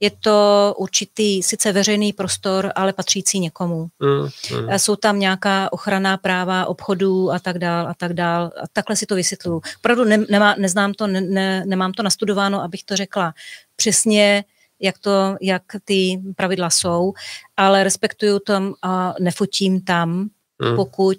[0.00, 3.88] Je to určitý, sice veřejný prostor, ale patřící někomu.
[3.98, 4.28] Mm,
[4.60, 4.78] mm.
[4.78, 8.50] Jsou tam nějaká ochranná práva obchodů a tak dál a tak dál.
[8.62, 9.62] A takhle si to vysvětluju.
[9.76, 13.34] Opravdu ne, nemá, neznám to, ne, ne, nemám to nastudováno, abych to řekla
[13.76, 14.44] přesně,
[14.82, 17.12] jak, to, jak ty pravidla jsou,
[17.56, 20.28] ale respektuju tam a nefotím tam,
[20.62, 20.76] mm.
[20.76, 21.18] pokud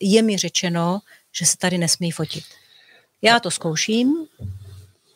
[0.00, 1.00] je mi řečeno,
[1.32, 2.44] že se tady nesmí fotit.
[3.22, 4.14] Já to zkouším,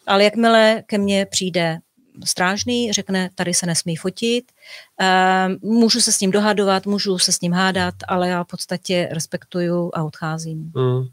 [0.06, 1.78] ale jakmile ke mně přijde
[2.24, 4.52] strážný, řekne, tady se nesmí fotit.
[5.00, 9.08] Ehm, můžu se s ním dohadovat, můžu se s ním hádat, ale já v podstatě
[9.12, 10.72] respektuju a odcházím.
[10.74, 11.04] Mm.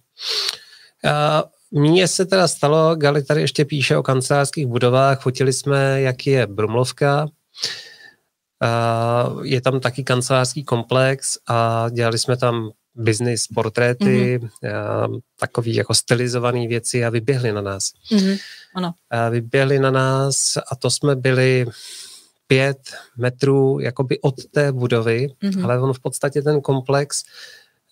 [1.72, 6.47] Mně se teda stalo, Gali tady ještě píše o kancelářských budovách, fotili jsme, jak je
[6.47, 7.28] Brumlovka,
[9.43, 15.20] je tam taky kancelářský komplex a dělali jsme tam business portréty, mm-hmm.
[15.39, 17.91] takový jako stylizované věci a vyběhli na nás.
[18.11, 18.39] Mm-hmm.
[18.76, 18.91] Ano.
[19.09, 21.65] A vyběhli na nás a to jsme byli
[22.47, 22.78] pět
[23.17, 25.63] metrů jakoby od té budovy, mm-hmm.
[25.63, 27.24] ale on v podstatě ten komplex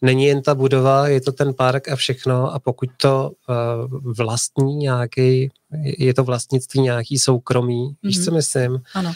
[0.01, 4.75] není jen ta budova, je to ten park a všechno a pokud to uh, vlastní
[4.75, 5.51] nějaký,
[5.83, 7.95] je to vlastnictví nějaký soukromý, mm-hmm.
[8.03, 8.37] víš, co mhm.
[8.37, 8.81] myslím?
[8.93, 9.13] Ano.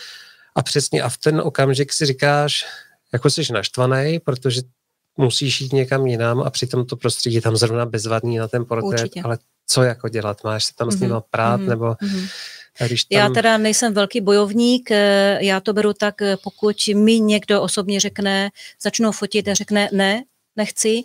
[0.56, 2.66] A přesně a v ten okamžik si říkáš,
[3.14, 4.62] jako jsi naštvaný, protože
[5.18, 9.02] musíš jít někam jinam a přitom to prostředí je tam zrovna bezvadný na ten portrét,
[9.02, 9.22] Určitě.
[9.22, 10.44] ale co jako dělat?
[10.44, 10.98] Máš se tam mm-hmm.
[10.98, 11.68] s nima prát mm-hmm.
[11.68, 11.86] nebo...
[11.86, 12.30] Mm-hmm.
[12.86, 13.20] Když tam...
[13.20, 18.00] Já teda nejsem velký bojovník, eh, já to beru tak, eh, pokud mi někdo osobně
[18.00, 18.50] řekne,
[18.82, 20.24] začnu fotit a řekne ne,
[20.56, 21.04] nechci,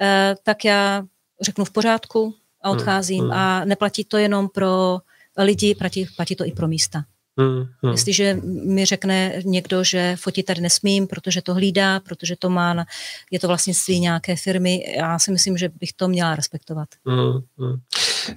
[0.00, 1.04] eh, tak já
[1.42, 3.20] řeknu v pořádku a hmm, odcházím.
[3.20, 3.38] Hmm, hmm.
[3.38, 4.98] A neplatí to jenom pro
[5.38, 7.04] lidi, platí, platí to i pro místa.
[7.36, 7.92] Hmm, hmm.
[7.92, 12.86] Jestliže mi řekne někdo, že fotit tady nesmím, protože to hlídá, protože to má,
[13.30, 16.88] je to vlastnictví nějaké firmy, já si myslím, že bych to měla respektovat.
[17.06, 17.80] Hmm, hmm.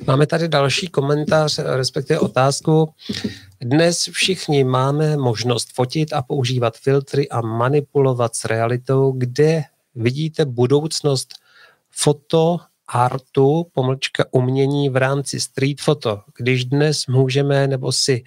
[0.08, 2.90] Máme tady další komentář, respektive otázku.
[3.62, 9.64] Dnes všichni máme možnost fotit a používat filtry a manipulovat s realitou, kde
[9.98, 11.34] vidíte budoucnost
[11.92, 16.22] foto artu, pomlčka umění v rámci street foto.
[16.38, 18.24] Když dnes můžeme nebo si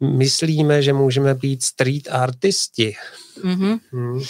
[0.00, 2.94] myslíme, že můžeme být street artisti.
[3.44, 3.80] Mm-hmm.
[3.92, 4.20] Hmm.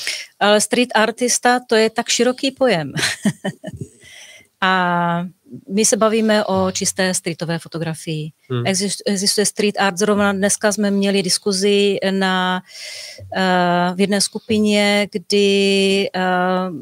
[0.41, 2.93] Ale street artista to je tak široký pojem.
[4.61, 5.27] A
[5.69, 8.31] my se bavíme o čisté streetové fotografii.
[8.51, 8.63] Hmm.
[9.07, 12.63] Existuje street art, zrovna dneska jsme měli diskuzi na,
[13.37, 16.77] uh, v jedné skupině, kdy uh,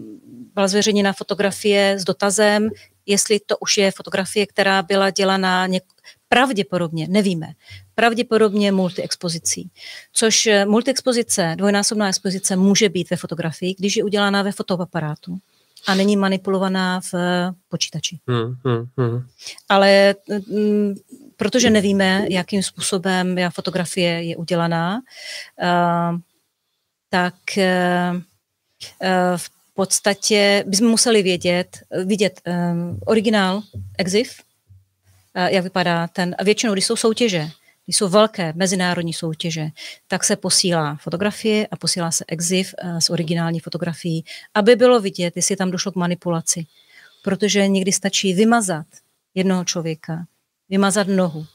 [0.55, 2.69] byla zveřejněna fotografie s dotazem,
[3.07, 5.81] jestli to už je fotografie, která byla dělaná něk-
[6.29, 7.47] pravděpodobně, nevíme,
[7.95, 9.71] pravděpodobně multiexpozicí.
[10.13, 15.39] Což eh, multiexpozice, dvojnásobná expozice může být ve fotografii, když je udělána ve fotoaparátu
[15.87, 17.15] a není manipulovaná v
[17.69, 18.19] počítači.
[18.29, 19.27] Hmm, hmm, hmm.
[19.69, 20.95] Ale m, mm,
[21.37, 25.01] protože nevíme, jakým způsobem já fotografie je udělaná,
[25.63, 26.19] uh,
[27.09, 28.21] tak uh,
[29.37, 33.63] v podstatě bychom museli vědět, vidět um, originál
[33.99, 34.41] EXIF,
[35.37, 37.51] uh, jak vypadá ten, a většinou, když jsou soutěže,
[37.93, 39.69] jsou velké mezinárodní soutěže,
[40.09, 44.25] tak se posílá fotografie a posílá se exif eh, s originální fotografií,
[44.55, 46.67] aby bylo vidět, jestli tam došlo k manipulaci.
[47.23, 48.87] Protože někdy stačí vymazat
[49.35, 50.25] jednoho člověka,
[50.69, 51.47] vymazat nohu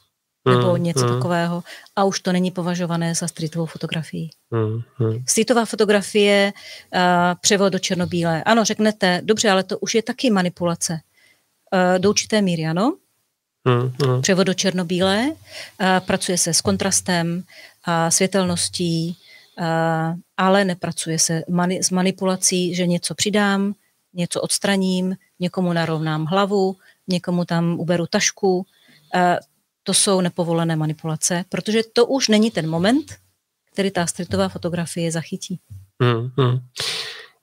[0.46, 1.14] nebo mm, něco mm.
[1.14, 1.62] takového
[1.96, 4.28] a už to není považované za streetovou fotografii.
[4.50, 5.24] Mm, mm.
[5.28, 6.52] Streetová fotografie,
[6.94, 7.00] uh,
[7.40, 8.42] převod do černobílé.
[8.44, 11.00] Ano, řeknete, dobře, ale to už je taky manipulace.
[11.74, 12.96] Uh, do určité míry, ano,
[13.66, 14.22] Hmm, hmm.
[14.22, 15.32] Převod do černobílé,
[16.06, 17.42] pracuje se s kontrastem,
[17.84, 19.16] a světelností,
[20.36, 23.74] ale nepracuje se mani- s manipulací, že něco přidám,
[24.14, 26.76] něco odstraním, někomu narovnám hlavu,
[27.08, 28.66] někomu tam uberu tašku.
[29.82, 33.14] To jsou nepovolené manipulace, protože to už není ten moment,
[33.72, 35.60] který ta streetová fotografie zachytí.
[36.02, 36.58] Hmm, hmm.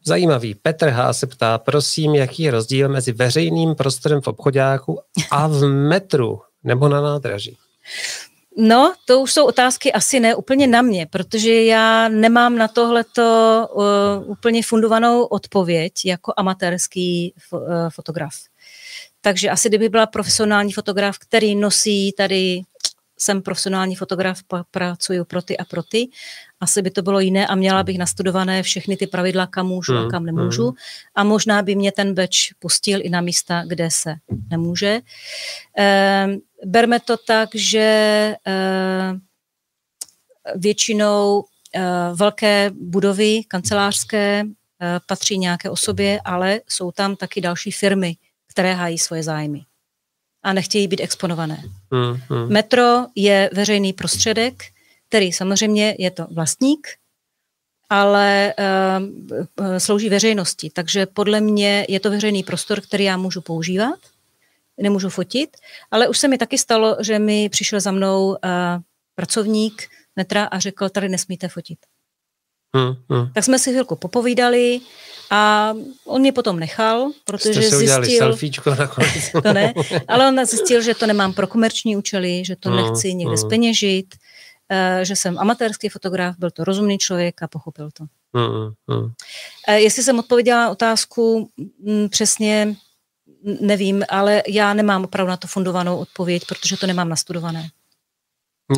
[0.06, 0.56] Zajímavý.
[0.56, 1.14] Petr H.
[1.14, 5.00] se ptá, prosím, jaký je rozdíl mezi veřejným prostorem v obchodáku
[5.32, 7.58] a v metru nebo na nádraží?
[8.58, 13.68] No, to už jsou otázky asi ne úplně na mě, protože já nemám na tohleto
[13.74, 13.84] uh,
[14.32, 18.34] úplně fundovanou odpověď jako amatérský uh, fotograf.
[19.22, 22.62] Takže asi kdyby byla profesionální fotograf, který nosí tady
[23.20, 24.40] jsem profesionální fotograf,
[24.72, 26.08] pracuji pro ty a pro ty.
[26.64, 30.10] Asi by to bylo jiné a měla bych nastudované všechny ty pravidla, kam můžu a
[30.10, 30.76] kam nemůžu.
[31.16, 34.16] A možná by mě ten beč pustil i na místa, kde se
[34.50, 35.02] nemůže.
[35.78, 36.28] E,
[36.66, 38.36] berme to tak, že e,
[40.56, 41.44] většinou
[41.76, 41.82] e,
[42.16, 44.44] velké budovy kancelářské
[44.84, 48.16] Eh, patří nějaké osobě, ale jsou tam taky další firmy,
[48.48, 49.62] které hájí svoje zájmy
[50.44, 51.64] a nechtějí být exponované.
[51.92, 52.54] Hmm, hmm.
[52.54, 54.64] Metro je veřejný prostředek,
[55.14, 56.88] který samozřejmě je to vlastník,
[57.90, 58.54] ale
[59.60, 60.70] uh, slouží veřejnosti.
[60.74, 64.00] Takže podle mě je to veřejný prostor, který já můžu používat,
[64.78, 65.58] nemůžu fotit,
[65.92, 68.36] ale už se mi taky stalo, že mi přišel za mnou uh,
[69.16, 69.84] pracovník
[70.16, 71.80] metra a řekl, tady nesmíte fotit.
[72.76, 73.34] Hmm, hmm.
[73.34, 74.80] Tak jsme si chvilku popovídali
[75.32, 75.74] a
[76.06, 78.18] on mě potom nechal, protože Jste si zjistil...
[78.18, 79.32] selfiečko nakonec.
[79.44, 79.74] to ne,
[80.08, 83.50] ale on zjistil, že to nemám pro komerční účely, že to hmm, nechci někde hmm.
[83.50, 84.16] speněžit,
[85.02, 88.06] že jsem amatérský fotograf, byl to rozumný člověk a pochopil to.
[88.36, 88.74] Hmm.
[88.88, 89.12] Uh,
[89.74, 92.76] jestli jsem odpověděla na otázku m, mm, přesně,
[93.62, 97.70] nevím, ale já nemám opravdu na to fundovanou odpověď, protože to nemám nastudované.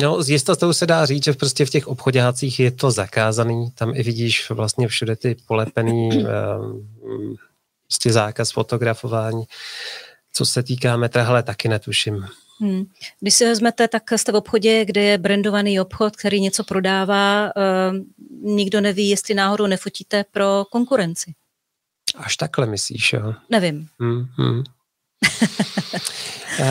[0.00, 3.70] No, z jistotou se dá říct, že prostě v těch obchodácích je to zakázaný.
[3.70, 6.86] Tam i vidíš vlastně všude ty polepený um,
[7.86, 9.44] prostě zákaz fotografování.
[10.32, 12.26] Co se týká metra, hele, taky netuším.
[12.60, 12.84] Hmm.
[13.20, 17.96] Když si vezmete, tak jste v obchodě, kde je brandovaný obchod, který něco prodává, uh,
[18.54, 21.34] nikdo neví, jestli náhodou nefotíte pro konkurenci.
[22.16, 23.34] Až takhle myslíš, jo?
[23.50, 23.86] Nevím.
[24.00, 24.58] Hmm, hmm.
[26.60, 26.64] uh,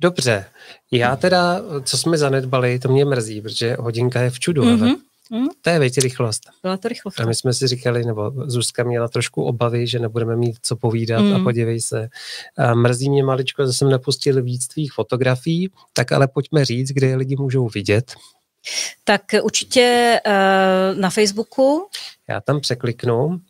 [0.00, 0.44] dobře,
[0.90, 4.82] já teda, co jsme zanedbali, to mě mrzí, protože hodinka je v čudu, mm-hmm.
[4.82, 4.96] ale
[5.30, 5.46] Mm.
[5.62, 6.42] To je větě rychlost.
[6.62, 7.20] Byla to rychlost.
[7.20, 11.22] A my jsme si říkali, nebo Zuzka měla trošku obavy, že nebudeme mít co povídat
[11.22, 11.34] mm.
[11.34, 12.08] a podívej se.
[12.58, 17.06] A mrzí mě maličko, že jsem nepustil víc tvých fotografií, tak ale pojďme říct, kde
[17.06, 18.14] je lidi můžou vidět.
[19.04, 21.88] Tak určitě uh, na Facebooku.
[22.28, 23.40] Já tam překliknu.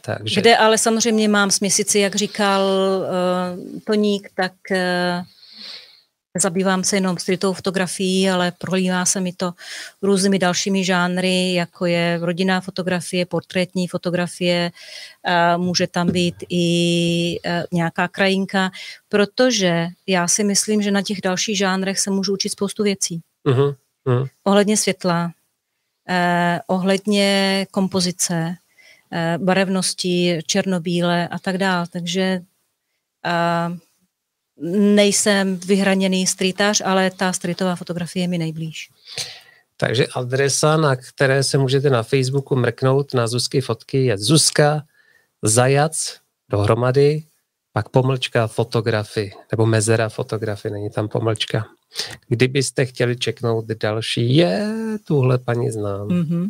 [0.00, 0.40] Takže...
[0.40, 4.76] Kde ale samozřejmě mám směsici, jak říkal uh, Toník, tak uh,
[6.38, 9.52] Zabývám se jenom streetovou fotografií, ale prolívá se mi to
[10.02, 14.70] různými dalšími žánry, jako je rodinná fotografie, portrétní fotografie,
[15.56, 18.70] může tam být i e, nějaká krajinka,
[19.08, 23.20] protože já si myslím, že na těch dalších žánrech se můžu učit spoustu věcí.
[23.46, 23.76] Uh-huh.
[24.06, 24.28] Uh-huh.
[24.44, 25.32] Ohledně světla,
[26.08, 28.56] eh, ohledně kompozice,
[29.12, 31.86] eh, barevnosti, černobíle a tak dále.
[31.90, 32.22] Takže
[33.26, 33.78] eh,
[34.68, 38.90] nejsem vyhraněný streetař, ale ta streetová fotografie je mi nejblíž.
[39.76, 44.82] Takže adresa, na které se můžete na Facebooku mrknout na Zuzky fotky, je Zuzka
[45.42, 46.16] Zajac
[46.48, 47.22] dohromady,
[47.72, 51.66] pak pomlčka fotografy, nebo mezera fotografy, není tam pomlčka.
[52.28, 54.68] Kdybyste chtěli čeknout další, je,
[55.04, 56.08] tuhle paní znám.
[56.08, 56.46] Mm-hmm.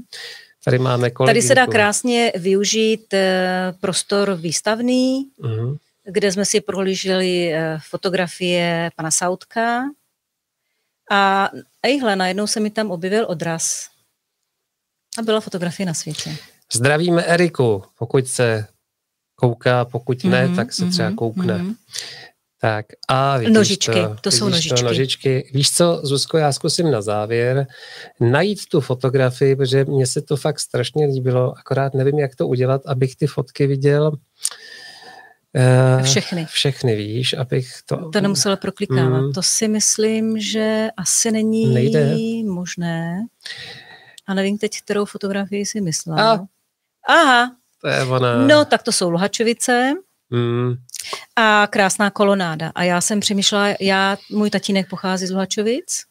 [0.65, 1.27] Tady máme kolegyňku.
[1.27, 8.91] Tady se dá krásně využít eh, prostor výstavný, mm-hmm kde jsme si prohlíželi eh, fotografie
[8.97, 9.83] pana Sautka
[11.11, 11.51] a
[11.83, 13.89] ejhle, najednou se mi tam objevil odraz
[15.19, 16.37] a byla fotografie na světě.
[16.73, 18.67] Zdravíme Eriku, pokud se
[19.35, 21.59] kouká, pokud ne, mm-hmm, tak se mm-hmm, třeba koukne.
[21.59, 21.75] Mm-hmm.
[22.61, 24.81] Tak a vidíš nožičky, to, to jsou nožičky.
[24.81, 25.51] To, nožičky.
[25.55, 27.67] Víš co, Zuzko, já zkusím na závěr
[28.21, 32.83] najít tu fotografii, protože mně se to fakt strašně líbilo, akorát nevím, jak to udělat,
[32.87, 34.13] abych ty fotky viděl
[36.03, 36.47] všechny.
[36.47, 38.09] Všechny, víš, abych to...
[38.11, 39.21] To nemusela proklikávat.
[39.21, 42.17] Mm, to si myslím, že asi není nejde.
[42.45, 43.27] možné.
[44.27, 46.21] A nevím teď, kterou fotografii si myslel.
[46.21, 46.47] A,
[47.09, 47.57] Aha.
[47.81, 48.47] To je ona.
[48.47, 49.95] No, tak to jsou Luhačovice.
[50.31, 50.75] Mm.
[51.37, 52.73] A krásná kolonáda.
[52.75, 56.05] A já jsem přemýšlela, já, můj tatínek pochází z Luhačovic,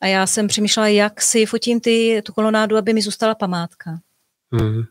[0.00, 3.98] a já jsem přemýšlela, jak si fotím ty, tu kolonádu, aby mi zůstala památka.
[4.50, 4.82] Mm.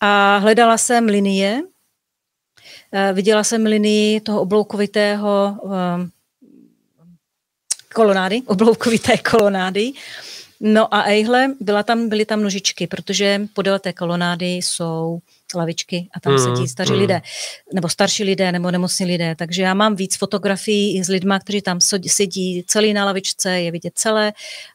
[0.00, 1.75] A hledala jsem linie, Eh,
[3.12, 6.08] viděla jsem linii toho obloukovitého eh,
[7.94, 9.92] kolonády, obloukovité kolonády.
[10.60, 15.18] No a ejhle, byla tam, byly tam nožičky, protože podél té kolonády jsou
[15.54, 16.98] lavičky a tam mm, sedí staří mm.
[16.98, 17.22] lidé,
[17.74, 19.34] nebo starší lidé, nebo nemocní lidé.
[19.34, 23.92] Takže já mám víc fotografií s lidmi, kteří tam sedí celý na lavičce, je vidět
[23.94, 24.32] celé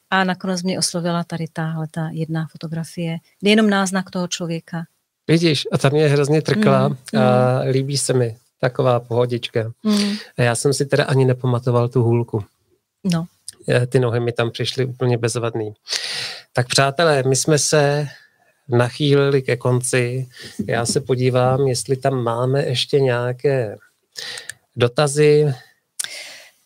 [0.10, 4.84] a nakonec mě oslovila tady tahle ta jedna fotografie, jenom náznak toho člověka.
[5.28, 7.70] Vidíš, a ta mě hrozně trkla mm, a mm.
[7.70, 9.72] líbí se mi taková pohodička.
[9.84, 10.14] Mm.
[10.38, 12.44] A já jsem si teda ani nepamatoval tu hůlku.
[13.04, 13.26] No.
[13.90, 15.74] Ty nohy mi tam přišly úplně bezvadný.
[16.54, 18.08] Tak přátelé, my jsme se
[18.70, 20.28] nachýlili ke konci.
[20.68, 23.78] Já se podívám, jestli tam máme ještě nějaké
[24.76, 25.54] dotazy.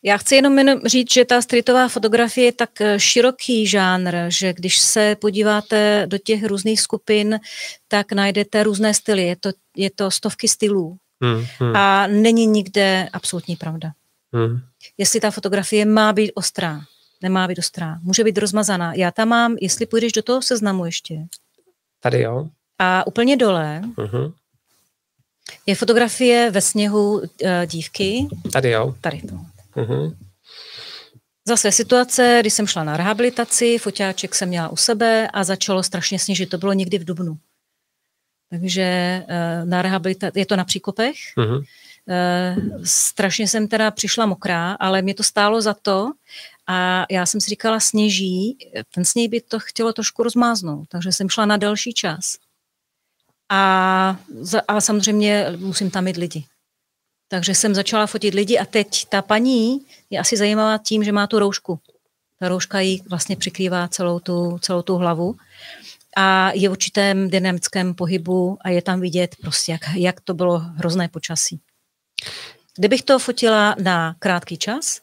[0.07, 4.79] Já chci jenom, říct, že ta streetová fotografie je tak eh, široký žánr, že když
[4.79, 7.39] se podíváte do těch různých skupin,
[7.87, 9.23] tak najdete různé styly.
[9.23, 10.97] Je to, je to stovky stylů.
[11.21, 11.75] Hmm, hmm.
[11.75, 13.91] A není nikde absolutní pravda.
[14.33, 14.59] Hmm.
[14.97, 16.81] Jestli ta fotografie má být ostrá,
[17.21, 18.93] nemá být ostrá, může být rozmazaná.
[18.93, 21.15] Já tam mám, jestli půjdeš do toho seznamu ještě.
[21.99, 22.49] Tady jo.
[22.79, 24.33] A úplně dole uh-huh.
[25.65, 27.25] je fotografie ve sněhu uh,
[27.65, 28.27] dívky.
[28.51, 28.95] Tady jo.
[29.01, 29.54] Tady to.
[29.75, 30.17] Uh-huh.
[31.47, 36.19] Zase situace, kdy jsem šla na rehabilitaci, foťáček jsem měla u sebe a začalo strašně
[36.19, 36.49] sněžit.
[36.49, 37.37] To bylo někdy v Dubnu.
[38.49, 41.15] Takže uh, na rehabilitaci, je to na příkopech.
[41.37, 41.57] Uh-huh.
[41.57, 46.11] Uh, strašně jsem teda přišla mokrá, ale mě to stálo za to
[46.67, 48.57] a já jsem si říkala, sněží,
[48.93, 52.37] ten sněh by to chtělo trošku rozmáznout, takže jsem šla na další čas.
[53.49, 54.19] A,
[54.67, 56.45] a samozřejmě musím tam mít lidi.
[57.27, 61.27] Takže jsem začala fotit lidi a teď ta paní je asi zajímavá tím, že má
[61.27, 61.79] tu roušku.
[62.39, 65.35] Ta rouška jí vlastně přikrývá celou tu, celou tu hlavu
[66.17, 70.59] a je v určitém dynamickém pohybu a je tam vidět prostě, jak, jak to bylo
[70.59, 71.59] hrozné počasí.
[72.77, 75.01] Kdybych to fotila na krátký čas,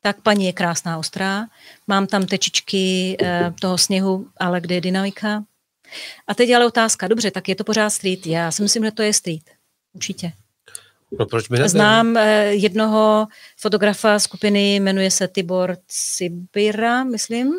[0.00, 1.46] tak paní je krásná ostrá,
[1.86, 5.44] mám tam tečičky e, toho sněhu, ale kde je dynamika.
[6.26, 8.26] A teď ale otázka, dobře, tak je to pořád street.
[8.26, 9.50] Já si myslím, že to je street.
[9.92, 10.32] Určitě.
[11.18, 11.68] No proč by nebyl?
[11.68, 13.26] Znám e, jednoho
[13.60, 17.54] fotografa skupiny, jmenuje se Tibor Cibira, myslím,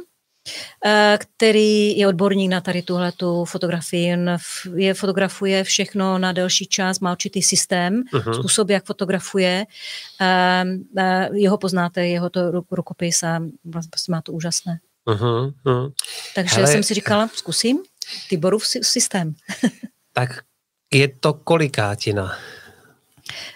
[0.85, 4.13] Eh, který je odborník na tady tuhle tu fotografii.
[4.13, 4.37] On
[4.75, 8.39] je, fotografuje všechno na delší čas, má určitý systém, uh-huh.
[8.39, 9.65] způsob, jak fotografuje.
[10.21, 14.79] Ehm, eh, jeho poznáte, jeho to rukopis a vlastně má to úžasné.
[15.07, 15.93] Uh-huh, uh-huh.
[16.35, 17.79] Takže Hele, jsem si říkala, zkusím
[18.29, 19.33] Tiborův systém.
[20.13, 20.29] tak
[20.93, 22.37] je to kolikátina?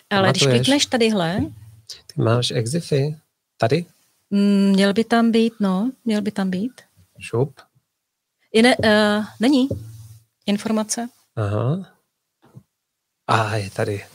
[0.09, 1.39] Ale když klikneš tadyhle...
[1.87, 3.15] Ty máš exify?
[3.57, 3.85] Tady?
[4.29, 6.81] Mm, měl by tam být, no, měl by tam být.
[7.19, 7.59] Šup.
[8.61, 9.69] ne, uh, není
[10.45, 11.09] informace.
[11.35, 11.85] Aha.
[13.27, 14.05] A je tady.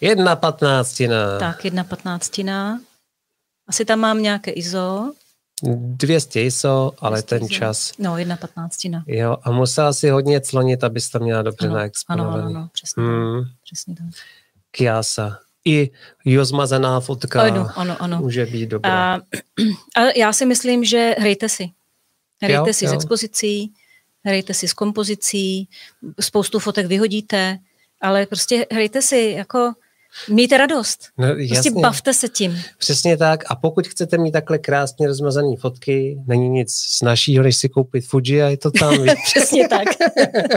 [0.00, 1.38] Jedna patnáctina.
[1.38, 2.80] Tak, jedna patnáctina.
[3.68, 5.12] Asi tam mám nějaké ISO.
[5.62, 7.54] 200 ISO, ale 200 ten ISO.
[7.54, 7.92] čas.
[7.98, 9.04] No, jedna patnáctina.
[9.06, 12.42] Jo, a musela si hodně clonit, abys to měla dobře ano, naexponovaný.
[12.42, 13.42] Ano, ano, ano, přesně, hmm.
[13.64, 14.06] přesně tak.
[14.72, 15.90] Kiasa i
[16.36, 18.18] rozmazaná fotka ano, ano, ano.
[18.18, 19.14] může být dobrá.
[19.14, 19.20] A,
[19.96, 21.70] a já si myslím, že hrajte si.
[22.42, 22.90] Hrajte jo, si jo.
[22.90, 23.72] s expozicí,
[24.24, 25.68] hrajte si s kompozicí,
[26.20, 27.58] spoustu fotek vyhodíte,
[28.00, 29.72] ale prostě hrajte si jako
[30.28, 31.08] Mějte radost.
[31.18, 31.80] No, prostě jasně.
[31.80, 32.62] bavte se tím.
[32.78, 33.44] Přesně tak.
[33.46, 38.42] A pokud chcete mít takhle krásně rozmazané fotky, není nic snažšího, než si koupit Fuji
[38.42, 39.06] a je to tam.
[39.24, 39.88] Přesně tak.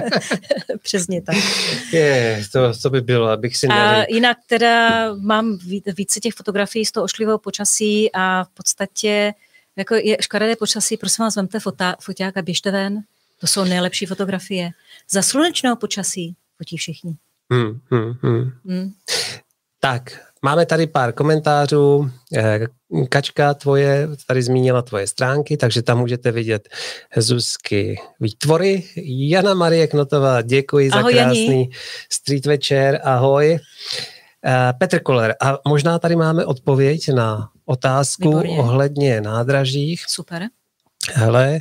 [0.82, 1.36] Přesně tak.
[1.94, 5.58] Je, to, to by bylo, abych si A jinak teda mám
[5.98, 9.34] více těch fotografií z toho ošklivého počasí a v podstatě
[9.76, 13.04] jako je škaredé počasí, prosím vás, vemte fota, foták a běžte ven.
[13.40, 14.70] To jsou nejlepší fotografie.
[15.10, 17.16] Za slunečného počasí fotí všichni.
[17.52, 18.52] Hmm, hmm, hmm.
[18.66, 18.92] Hmm.
[19.86, 22.10] Tak, máme tady pár komentářů.
[22.38, 22.60] Eh,
[23.10, 26.70] Kačka tvoje tady zmínila tvoje stránky, takže tam můžete vidět
[27.18, 28.84] Zuzky výtvory.
[29.06, 31.70] Jana Marie Knotová, děkuji ahoj, za krásný Janí.
[32.12, 33.60] street večer, ahoj.
[34.46, 38.58] Eh, Petr Koller, a možná tady máme odpověď na otázku Výborně.
[38.58, 40.06] ohledně nádražích.
[40.08, 40.44] Super.
[41.14, 41.60] Hele,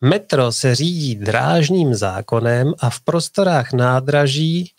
[0.00, 4.72] metro se řídí drážním zákonem a v prostorách nádraží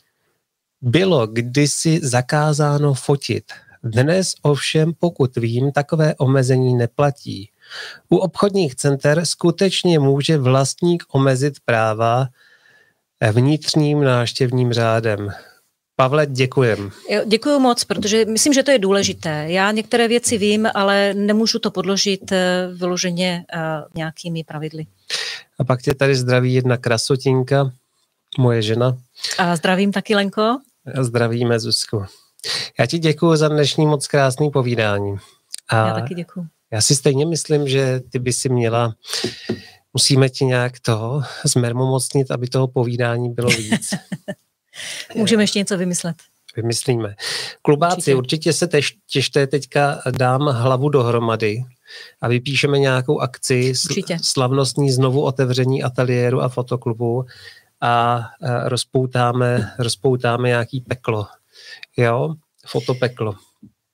[0.81, 3.43] bylo kdysi zakázáno fotit.
[3.83, 7.49] Dnes ovšem, pokud vím, takové omezení neplatí.
[8.09, 12.27] U obchodních center skutečně může vlastník omezit práva
[13.31, 15.29] vnitřním náštěvním řádem.
[15.95, 16.91] Pavle, děkujem.
[17.25, 19.45] Děkuji moc, protože myslím, že to je důležité.
[19.47, 23.59] Já některé věci vím, ale nemůžu to podložit eh, vyloženě eh,
[23.95, 24.85] nějakými pravidly.
[25.59, 27.71] A pak tě tady zdraví jedna krasotinka,
[28.37, 28.97] moje žena.
[29.37, 30.59] A zdravím taky, Lenko.
[31.01, 32.05] Zdravíme, Zuzku.
[32.79, 35.15] Já ti děkuji za dnešní moc krásný povídání.
[35.69, 36.47] A já taky děkuji.
[36.71, 38.95] Já si stejně myslím, že ty by si měla,
[39.93, 43.89] musíme ti nějak toho zmermomocnit, aby toho povídání bylo víc.
[45.15, 46.15] Můžeme ještě něco vymyslet.
[46.55, 47.15] Vymyslíme.
[47.61, 51.63] Klubáci, určitě, určitě se tež, těšte, teďka dám hlavu dohromady
[52.21, 54.17] a vypíšeme nějakou akci, určitě.
[54.21, 57.25] slavnostní znovu otevření ateliéru a fotoklubu
[57.81, 58.21] a
[58.65, 61.27] rozpoutáme, rozpoutáme nějaký peklo.
[61.97, 62.35] Jo,
[62.67, 63.35] fotopeklo.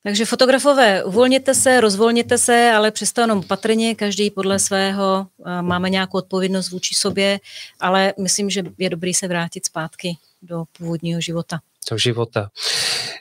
[0.04, 5.28] Takže fotografové, uvolněte se, rozvolněte se, ale přesto jenom patrně, každý podle svého,
[5.62, 7.40] máme nějakou odpovědnost vůči sobě,
[7.80, 11.60] ale myslím, že je dobrý se vrátit zpátky do původního života.
[11.92, 12.50] Do života.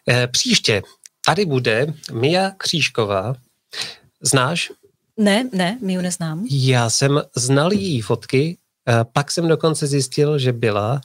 [0.08, 0.82] E, příště
[1.26, 3.34] tady bude Mia Křížková.
[4.20, 4.72] Znáš?
[5.16, 6.46] Ne, ne, my ji neznám.
[6.50, 8.58] Já jsem znal její fotky,
[9.12, 11.00] pak jsem dokonce zjistil, že byla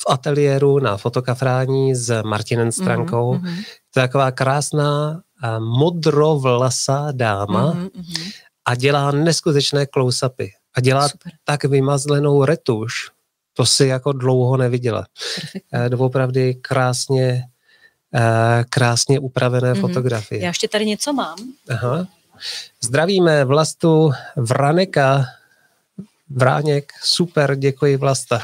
[0.00, 3.34] v ateliéru na fotokafrání s Martinem Strankou.
[3.34, 3.64] Mm-hmm.
[3.94, 5.20] To je taková krásná
[5.58, 8.32] modrovlasá dáma mm-hmm.
[8.64, 10.50] a dělá neskutečné close-upy.
[10.74, 11.32] A dělá Super.
[11.44, 13.10] tak vymazlenou retuš,
[13.52, 15.06] to si jako dlouho neviděla.
[15.34, 15.88] Perfektně.
[15.88, 17.44] Doopravdy krásně,
[18.70, 19.80] krásně upravené mm-hmm.
[19.80, 20.42] fotografie.
[20.42, 21.38] Já ještě tady něco mám.
[21.70, 22.06] Aha.
[22.84, 25.24] Zdravíme Vlastu Vraneka.
[26.34, 28.38] Vráněk, super, děkuji Vlasta.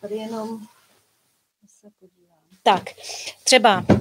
[0.00, 0.48] Tady jenom
[1.80, 2.38] se podívám.
[2.62, 2.82] Tak,
[3.44, 3.96] třeba uh,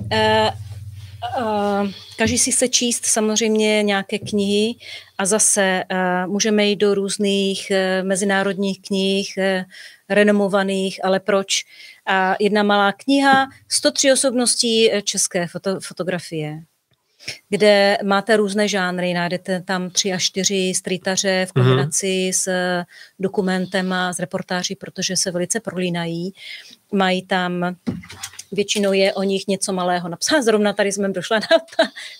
[1.43, 4.75] uh, každý si se číst samozřejmě nějaké knihy
[5.17, 9.39] a zase uh, můžeme jít do různých uh, mezinárodních knih,
[10.09, 11.63] renomovaných, ale proč?
[12.39, 16.63] Jedna malá kniha, 103 osobností české foto, fotografie
[17.49, 22.33] kde máte různé žánry, najdete tam tři až čtyři streetaře v kombinaci mm-hmm.
[22.33, 22.49] s
[23.19, 26.33] dokumentem a s reportáří, protože se velice prolínají.
[26.93, 27.75] Mají tam,
[28.51, 30.43] většinou je o nich něco malého napsáno.
[30.43, 31.47] Zrovna tady jsme došla na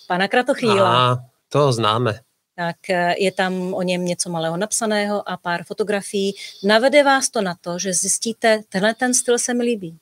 [0.06, 1.12] pana Kratochýla.
[1.12, 1.16] A
[1.48, 2.20] to známe.
[2.56, 6.34] Tak eh, je tam o něm něco malého napsaného a pár fotografií.
[6.64, 9.98] Navede vás to na to, že zjistíte, tenhle ten styl se mi líbí.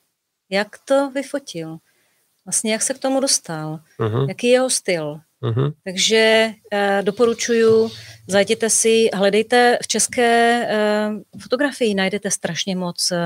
[0.49, 1.77] Jak to vyfotil?
[2.47, 4.27] Vlastně jak se k tomu dostal, uh-huh.
[4.27, 5.19] jaký je jeho styl.
[5.41, 5.73] Uh-huh.
[5.83, 7.91] Takže uh, doporučuju,
[8.27, 13.17] zajděte si, hledejte v české uh, fotografii, najdete strašně moc uh,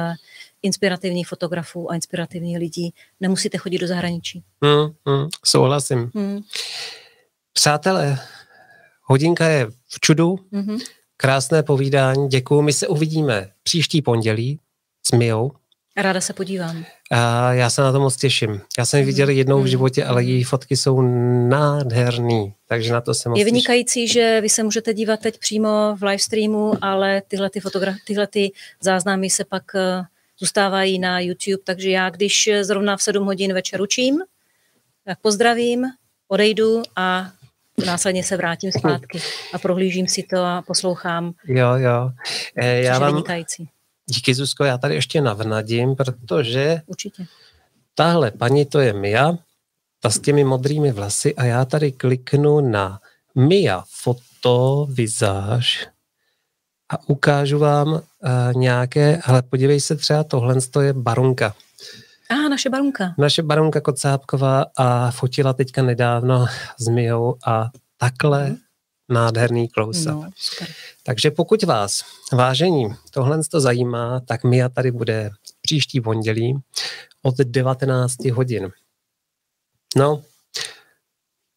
[0.62, 2.94] inspirativních fotografů a inspirativních lidí.
[3.20, 4.44] Nemusíte chodit do zahraničí.
[4.62, 6.12] Mm, mm, souhlasím.
[6.14, 6.42] Mm.
[7.54, 8.20] Přátelé,
[9.04, 10.80] hodinka je v čudu, mm-hmm.
[11.18, 12.62] krásné povídání, děkuju.
[12.62, 14.60] My se uvidíme příští pondělí
[15.08, 15.52] s Mijou.
[15.98, 16.86] Ráda se podívám.
[17.12, 18.62] A já se na to moc těším.
[18.78, 19.34] Já jsem ji viděl mm.
[19.34, 21.02] jednou v životě, ale její fotky jsou
[21.50, 24.14] nádherný, takže na to se moc Je vynikající, těším.
[24.14, 28.52] že vy se můžete dívat teď přímo v livestreamu, ale tyhle, ty fotogra- tyhle ty
[28.82, 30.06] záznamy se pak uh,
[30.40, 34.20] zůstávají na YouTube, takže já, když zrovna v 7 hodin večer učím,
[35.06, 35.86] tak pozdravím,
[36.28, 37.32] odejdu a
[37.86, 39.20] následně se vrátím zpátky
[39.54, 41.34] a prohlížím si to a poslouchám.
[41.48, 42.12] Jo, jo.
[42.56, 43.70] E, já vám, vynikající.
[44.12, 47.26] Díky, Zuzko, já tady ještě navnadím, protože Určitě.
[47.96, 49.38] tahle paní to je Mia,
[50.00, 53.00] ta s těmi modrými vlasy a já tady kliknu na
[53.36, 55.88] Mia foto vizáž
[56.90, 58.00] a ukážu vám uh,
[58.56, 61.56] nějaké, ale podívej se třeba, tohle je Barunka.
[62.30, 63.14] A ah, naše Barunka.
[63.18, 66.46] Naše Barunka Kocápková a fotila teďka nedávno
[66.80, 68.58] s Mijou a takhle mm
[69.12, 70.30] nádherný close no,
[71.04, 72.02] Takže pokud vás,
[72.34, 75.30] vážení, tohle to zajímá, tak Mia tady bude
[75.62, 76.60] příští pondělí
[77.24, 78.72] od 19 hodin.
[79.96, 80.24] No,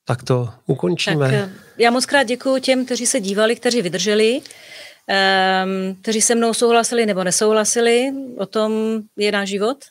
[0.04, 1.30] tak to ukončíme.
[1.30, 6.34] Tak, eh, já moc krát děkuji těm, kteří se dívali, kteří vydrželi, um, kteří se
[6.34, 8.12] mnou souhlasili nebo nesouhlasili.
[8.38, 9.84] O tom je náš život.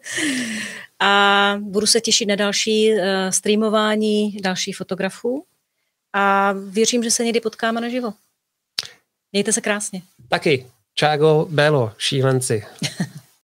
[1.00, 5.44] a budu se těšit na další uh, streamování dalších fotografů
[6.12, 8.14] a věřím, že se někdy potkáme naživo.
[9.32, 10.02] Mějte se krásně.
[10.28, 10.66] Taky.
[10.94, 12.66] Čágo Belo, šílenci.